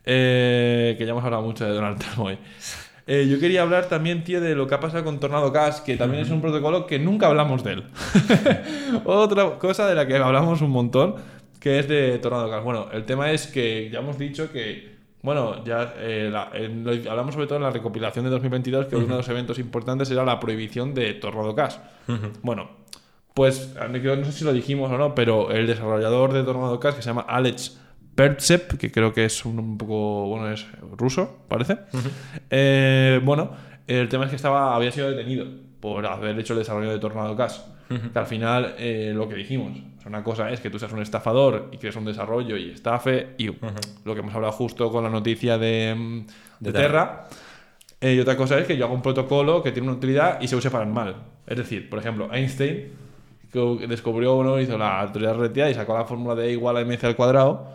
[0.05, 2.37] Eh, que ya hemos hablado mucho de Donald Trump hoy.
[3.05, 5.97] Eh, yo quería hablar también, tío, de lo que ha pasado con Tornado Cash, que
[5.97, 7.83] también es un protocolo que nunca hablamos de él.
[9.05, 11.15] Otra cosa de la que hablamos un montón,
[11.63, 12.63] que es de Tornado Cash.
[12.63, 16.91] Bueno, el tema es que ya hemos dicho que, bueno, ya eh, la- en lo-
[17.09, 20.25] hablamos sobre todo en la recopilación de 2022, que uno de los eventos importantes era
[20.25, 21.75] la prohibición de Tornado Cash.
[22.41, 22.69] Bueno,
[23.33, 27.01] pues no sé si lo dijimos o no, pero el desarrollador de Tornado Cash, que
[27.01, 27.79] se llama Alex
[28.13, 31.77] Pertsep, que creo que es un, un poco, bueno, es ruso, parece.
[32.49, 33.51] Eh, bueno,
[33.87, 35.45] el tema es que estaba, había sido detenido
[35.79, 37.35] por haber hecho el desarrollo de Tornado
[38.11, 39.71] Que al final, eh, lo que dijimos,
[40.05, 43.47] una cosa es que tú seas un estafador y crees un desarrollo y estafe, y
[44.03, 46.19] lo que hemos hablado justo con la noticia de, mm,
[46.59, 47.25] de De Terra,
[48.01, 50.47] eh, y otra cosa es que yo hago un protocolo que tiene una utilidad y
[50.47, 51.15] se use para el mal.
[51.47, 52.91] Es decir, por ejemplo, Einstein
[53.51, 56.81] que descubrió, uno hizo la teoría relativa y sacó la fórmula de E igual a
[56.81, 57.67] mc al cuadrado,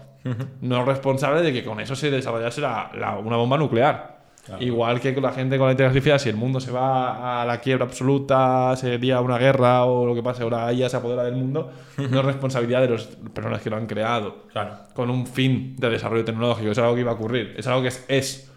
[0.60, 4.17] no es responsable de que con eso se desarrollase la- la- una bomba nuclear.
[4.49, 4.64] Claro.
[4.64, 7.61] Igual que con la gente con la integración, si el mundo se va a la
[7.61, 11.70] quiebra absoluta, sería una guerra o lo que pase, ahora ella se apodera del mundo,
[11.99, 14.74] no es responsabilidad de las personas que lo han creado Claro.
[14.94, 16.70] con un fin de desarrollo tecnológico.
[16.70, 17.55] Es algo que iba a ocurrir.
[17.59, 18.51] Es algo que es, es.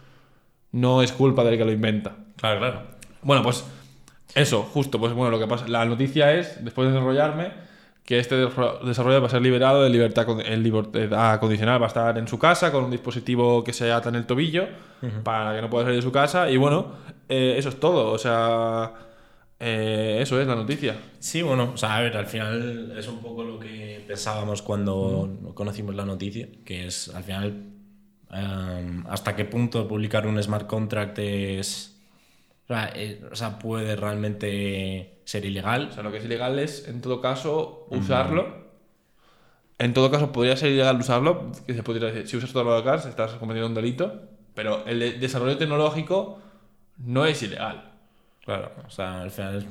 [0.71, 2.15] No es culpa del que lo inventa.
[2.37, 2.81] Claro, claro.
[3.21, 3.65] Bueno, pues
[4.33, 4.97] eso, justo.
[4.99, 5.67] Pues bueno, lo que pasa.
[5.67, 7.51] La noticia es, después de desarrollarme,
[8.05, 11.81] que este desarro- desarrollo va a ser liberado de libertad, en libertad condicional.
[11.81, 14.67] Va a estar en su casa con un dispositivo que se ata en el tobillo
[15.23, 16.49] para que no pueda salir de su casa.
[16.49, 16.93] Y bueno,
[17.29, 18.11] eh, eso es todo.
[18.11, 18.91] O sea,
[19.59, 20.95] eh, eso es la noticia.
[21.19, 25.29] Sí, bueno, o sea, a ver, al final es un poco lo que pensábamos cuando
[25.53, 27.67] conocimos la noticia, que es al final
[28.33, 31.90] em, hasta qué punto publicar un smart contract es.
[32.71, 35.87] O sea, eh, o sea, puede realmente ser ilegal.
[35.89, 38.61] O sea, lo que es ilegal es, en todo caso, usarlo.
[39.77, 41.51] En todo caso, podría ser ilegal usarlo.
[41.67, 44.21] Que se podría decir, si usas todo lo de gas, estás cometiendo un delito.
[44.53, 46.39] Pero el de- desarrollo tecnológico
[46.99, 47.91] no es ilegal.
[48.45, 49.65] Claro, o sea, al final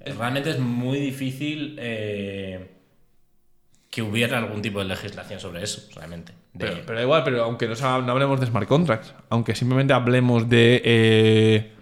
[0.00, 2.70] es, realmente es muy difícil eh,
[3.90, 6.32] que hubiera algún tipo de legislación sobre eso, realmente.
[6.52, 7.74] De- Pero, pero igual, pero aunque no
[8.12, 11.72] hablemos de smart contracts, aunque simplemente hablemos de, eh,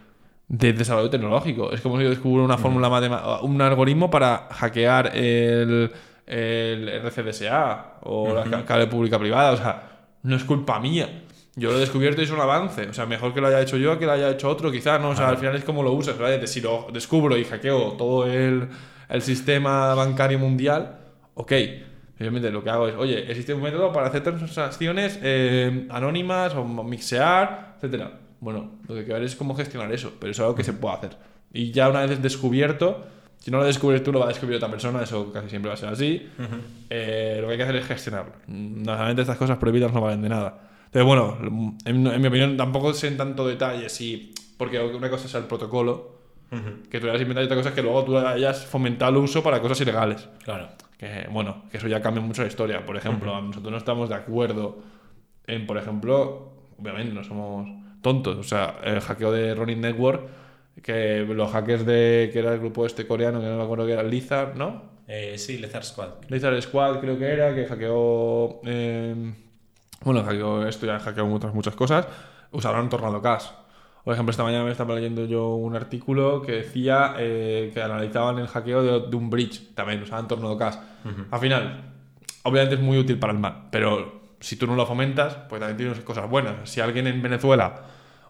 [0.49, 1.73] de desarrollo tecnológico.
[1.73, 5.91] Es como si yo descubro una fórmula matemática, un algoritmo para hackear el,
[6.27, 9.53] el RCDSA o la ca- cable pública-privada.
[9.53, 9.83] O sea,
[10.23, 11.25] no es culpa mía.
[11.55, 12.89] Yo lo he descubierto y es un avance.
[12.89, 15.11] O sea, mejor que lo haya hecho yo que lo haya hecho otro, quizás, ¿no?
[15.11, 16.47] O sea, al final es como lo usas, ¿verdad?
[16.47, 18.69] Si lo descubro y hackeo todo el,
[19.09, 20.99] el sistema bancario mundial,
[21.35, 21.53] ok.
[22.21, 26.65] Obviamente lo que hago es, oye, existe un método para hacer transacciones eh, anónimas o
[26.65, 28.13] mixear, etcétera.
[28.41, 30.73] Bueno, lo que hay que ver es cómo gestionar eso, pero es algo que se
[30.73, 31.17] puede hacer.
[31.53, 33.07] Y ya una vez descubierto,
[33.39, 35.75] si no lo descubres tú, lo va a descubrir otra persona, eso casi siempre va
[35.75, 36.29] a ser así.
[36.91, 38.33] Eh, lo que hay que hacer es gestionarlo.
[38.47, 40.61] Normalmente estas cosas prohibidas no valen de nada.
[40.91, 41.37] Pero bueno,
[41.85, 44.35] en, en mi opinión tampoco sé en tanto detalle si...
[44.57, 46.19] Porque una cosa es el protocolo,
[46.91, 49.43] que tú hayas inventado y otra cosa es que luego tú hayas fomentado el uso
[49.43, 50.29] para cosas ilegales.
[50.43, 50.69] Claro.
[50.97, 52.85] Que, bueno, que eso ya cambia mucho la historia.
[52.85, 54.79] Por ejemplo, nosotros no estamos de acuerdo
[55.47, 57.69] en, por ejemplo, obviamente no somos
[58.03, 58.37] tontos.
[58.37, 60.29] O sea, el hackeo de Ronin Network,
[60.83, 63.93] que los hackers de, que era el grupo este coreano, que no me acuerdo que
[63.93, 64.83] era Lizard, ¿no?
[65.07, 66.09] Eh, sí, Lizard Squad.
[66.29, 68.61] Lizard Squad creo que era, que hackeó...
[68.65, 69.35] eh,
[70.03, 72.07] bueno, hackeó esto, ya hackeó muchas, muchas cosas.
[72.53, 73.47] Usaron Tornado Cash.
[74.05, 78.39] Por ejemplo, esta mañana me estaba leyendo yo un artículo que decía eh, que analizaban
[78.39, 79.75] el hackeo de, de un bridge.
[79.75, 80.77] También usaban Tornado Cash.
[81.31, 81.93] Al final,
[82.45, 85.77] obviamente es muy útil para el mal, pero si tú no lo fomentas, pues también
[85.77, 86.69] tienes cosas buenas.
[86.71, 87.83] Si alguien en Venezuela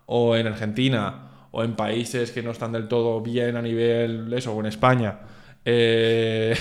[0.06, 4.52] o en Argentina o en países que no están del todo bien a nivel eso,
[4.52, 5.20] o en España,
[5.64, 6.56] eh,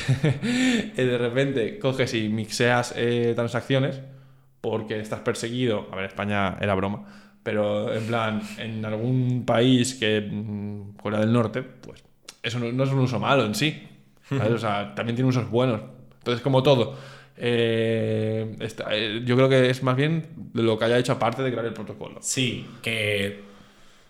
[0.93, 4.01] y de repente coges y mixeas eh, transacciones
[4.61, 5.87] porque estás perseguido.
[5.91, 7.05] A ver, España era broma,
[7.43, 12.03] pero en plan, en algún país que mm, Corea del Norte, pues
[12.43, 13.87] eso no, no es un uso malo en sí.
[14.29, 15.81] O sea, también tiene usos buenos.
[16.19, 16.97] Entonces, como todo,
[17.38, 18.55] eh,
[18.91, 21.65] eh, yo creo que es más bien de lo que haya hecho aparte de crear
[21.65, 22.19] el protocolo.
[22.21, 23.45] Sí, que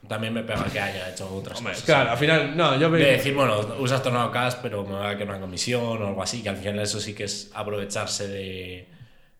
[0.07, 1.85] también me pega que haya hecho otras Hombre, cosas.
[1.85, 3.11] claro, al final, no, yo De veo.
[3.13, 6.41] decir, bueno, usas Tornado Cash, pero me va a quedar una comisión o algo así,
[6.41, 8.87] que al final eso sí que es aprovecharse de.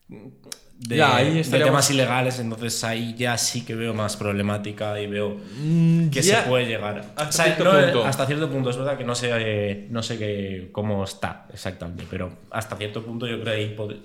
[0.08, 5.08] De, Ya, ahí de temas ilegales, entonces ahí ya sí que veo más problemática y
[5.08, 6.98] veo Mm, que ya- se puede llegar.
[7.16, 8.04] hasta O sea, cierto no, punto.
[8.06, 12.04] hasta cierto punto, es verdad que no sé, eh, no sé qué- cómo está exactamente,
[12.08, 13.96] pero hasta cierto punto yo creo que ahí puede,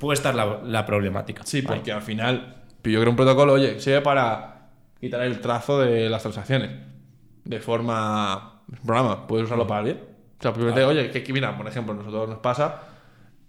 [0.00, 1.42] puede estar la, la problemática.
[1.46, 4.70] Sí, porque al final, yo creo un protocolo, oye, sirve para
[5.00, 6.70] quitar el trazo de las transacciones.
[7.44, 8.60] De forma.
[8.84, 9.98] programa, puedes usarlo para el bien.
[10.38, 12.82] O sea, simplemente, oye, que, que mira, por ejemplo, nosotros nos pasa,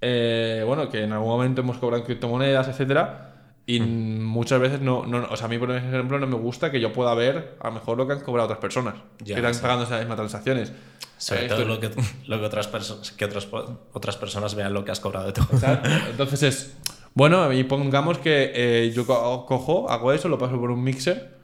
[0.02, 3.26] eh, bueno, que en algún momento hemos cobrado en criptomonedas, etcétera,
[3.66, 6.80] Y muchas veces no, no, o sea, a mí por ejemplo no me gusta que
[6.80, 9.54] yo pueda ver a lo mejor lo que han cobrado otras personas Ya, que están
[9.54, 9.62] sí.
[9.62, 10.72] pagando esas mismas transacciones.
[11.18, 11.90] Sobre Eh, todo esto- lo que,
[12.28, 13.48] lo que, otras, perso- que otras,
[13.94, 15.40] otras personas vean lo que has cobrado de.
[15.40, 15.90] Exacto.
[16.10, 16.78] Entonces es,
[17.14, 21.38] bueno, y pongamos que eh, yo co- cojo, hago eso, lo paso por un mixer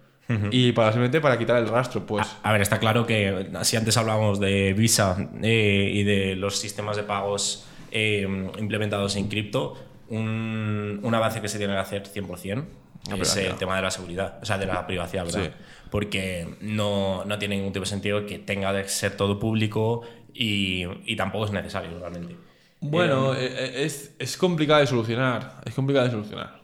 [0.50, 2.26] y para simplemente para quitar el rastro, pues.
[2.42, 6.96] A ver, está claro que si antes hablábamos de Visa eh, y de los sistemas
[6.98, 8.28] de pagos eh,
[8.60, 9.78] implementados en cripto,
[10.10, 12.64] un, un avance que se tiene que hacer 100%
[13.06, 13.52] es privacidad.
[13.52, 15.44] el tema de la seguridad, o sea, de la privacidad, ¿verdad?
[15.44, 15.52] Sí.
[15.92, 20.02] Porque no, no tiene ningún tipo de sentido que tenga de ser todo público
[20.34, 22.36] y, y tampoco es necesario realmente.
[22.82, 25.62] Bueno, eh, eh, es, es complicado de solucionar.
[25.66, 26.62] Es complicado de solucionar.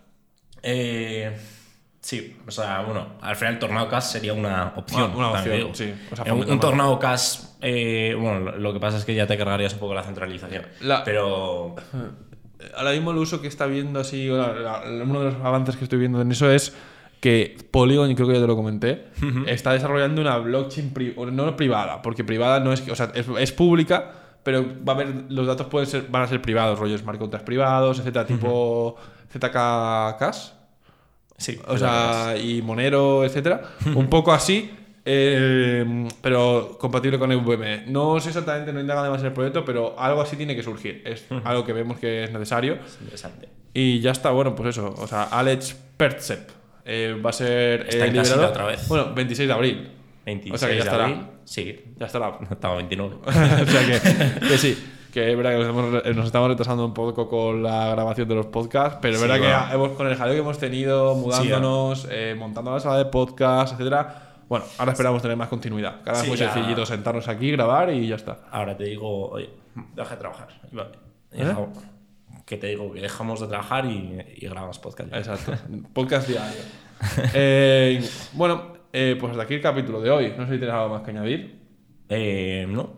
[0.64, 1.36] Eh,
[2.02, 5.12] sí, o sea, bueno, al final Tornado Cash sería una opción.
[5.16, 5.94] Una- una opción, sí.
[6.12, 6.60] O sea, Eh, un.
[6.60, 10.04] Tornado Cash, eh, bueno, lo- que pasa es que ya te cargarías un poco la
[10.04, 10.66] centralización.
[10.82, 11.76] La- Pero
[12.78, 15.78] Ahora mismo el uso que está viendo así, o la- la- uno de los avances
[15.78, 16.76] que estoy viendo en eso es
[17.20, 19.08] que Polygon, y creo que ya te lo comenté,
[19.48, 23.52] está desarrollando una blockchain pri- no privada, porque privada no es, o sea, es, es
[23.52, 24.12] pública,
[24.44, 27.46] pero va a haber, los datos pueden ser, van a ser privados, rollos smart contracts
[27.46, 28.96] privados, etcétera, tipo
[29.32, 29.52] ZK
[30.18, 30.50] Cash,
[31.42, 33.62] sí, o sea, y Monero, etcétera,
[33.96, 34.72] un poco así.
[35.04, 37.92] eh, pero compatible con EVM.
[37.92, 41.02] No sé exactamente, no indaga demasiado en el proyecto, pero algo así tiene que surgir.
[41.06, 42.76] Es algo que vemos que es necesario.
[42.86, 43.50] es interesante.
[43.74, 44.94] Y ya está, bueno, pues eso.
[44.98, 46.50] O sea, Alex Pertsep
[46.86, 48.48] eh, va a ser Está en liberado.
[48.50, 48.88] otra vez.
[48.88, 49.92] Bueno, 26 de abril.
[50.26, 51.06] 26 O sea que ya de estará.
[51.06, 52.38] abril, Sí, Ya estará.
[52.52, 53.16] estaba 29.
[53.26, 54.78] o sea que, que sí.
[55.12, 58.36] Que es verdad que nos, hemos- nos estamos retrasando un poco con la grabación de
[58.36, 62.08] los podcasts, pero es Sí, verdad que hemos, con el jaleo que hemos tenido, mudándonos,
[62.10, 64.28] eh, montando la sala de podcast, etcétera.
[64.48, 66.02] Bueno, ahora esperamos tener más continuidad.
[66.04, 66.54] Que ahora Sí, es muy ya.
[66.54, 68.40] sencillito sentarnos aquí, grabar y ya está.
[68.52, 69.50] Ahora te digo, oye,
[69.96, 70.48] deja de trabajar.
[70.72, 70.90] Vale,
[71.34, 71.56] ¿Eh?
[72.46, 75.10] Que te digo que dejamos de trabajar y, y grabamos podcast.
[75.12, 75.18] ya.
[75.20, 75.54] Exacto.
[75.94, 76.62] Podcast diario.
[77.34, 78.04] Eh,
[78.34, 80.34] bueno, eh, pues hasta aquí el capítulo de hoy.
[80.38, 81.60] No sé si tienes algo más que añadir.
[82.10, 82.92] Eh, no,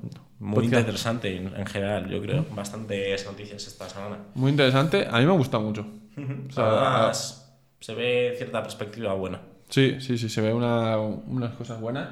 [0.43, 0.79] muy Podcast.
[0.81, 2.45] interesante en, en general, yo creo.
[2.55, 4.17] Bastantes noticias esta semana.
[4.35, 5.07] Muy interesante.
[5.09, 5.85] A mí me ha gustado mucho.
[6.49, 9.39] O sea, Además, se ve cierta perspectiva buena.
[9.69, 12.09] sí, sí, sí, se ve una- unas cosas buenas.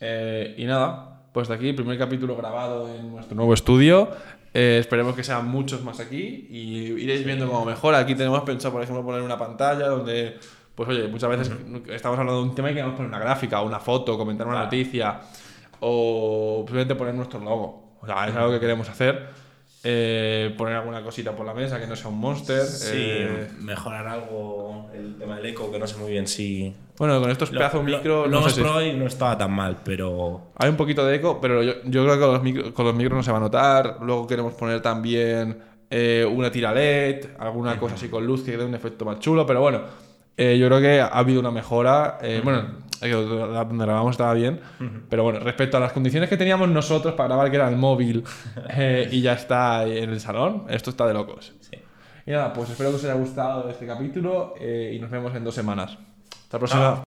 [0.00, 4.10] Eh, y nada, pues de aquí, primer capítulo grabado en nuestro nuevo estudio.
[4.52, 7.98] Eh, esperemos que sean muchos más aquí y iréis viendo cómo mejora.
[7.98, 10.38] Aquí tenemos pensado, por ejemplo, poner una pantalla donde,
[10.74, 11.52] pues oye, muchas veces
[11.90, 14.66] estamos hablando de un tema y queremos poner una gráfica, una foto, comentar una Claro.
[14.66, 15.20] noticia
[15.88, 17.96] o simplemente poner nuestro logo.
[18.00, 19.46] O sea, es algo que queremos hacer.
[19.88, 22.62] Eh, poner alguna cosita por la mesa que no sea un monster.
[22.64, 26.74] Sí, eh, mejorar algo el tema del eco, que no sé muy bien si.
[26.98, 30.48] bueno, con estos pedazos micro, Lo, no sé hemos si- no estaba tan mal, pero.
[30.56, 32.94] Hay un poquito de eco, pero yo, yo creo que con los, micro- con los
[32.96, 33.98] micros no se va a notar.
[34.02, 35.58] Luego queremos poner también
[35.88, 39.46] eh, una tira LED, alguna cosa así con luz que dé un efecto más chulo.
[39.46, 39.82] Pero bueno,
[40.36, 42.18] eh, yo creo que ha habido una mejora.
[42.22, 42.64] eh, Bueno,
[43.00, 44.60] eh, donde grabamos estaba bien.
[45.08, 48.24] Pero bueno, respecto a las condiciones que teníamos nosotros para grabar, que era el móvil
[48.70, 51.52] eh, y ya está en el salón, esto está de locos.
[51.60, 51.76] Sí.
[52.26, 55.54] Y nada, pues espero que os haya gustado este capítulo y nos vemos en dos
[55.54, 55.96] semanas.
[56.42, 57.04] Hasta la próxima.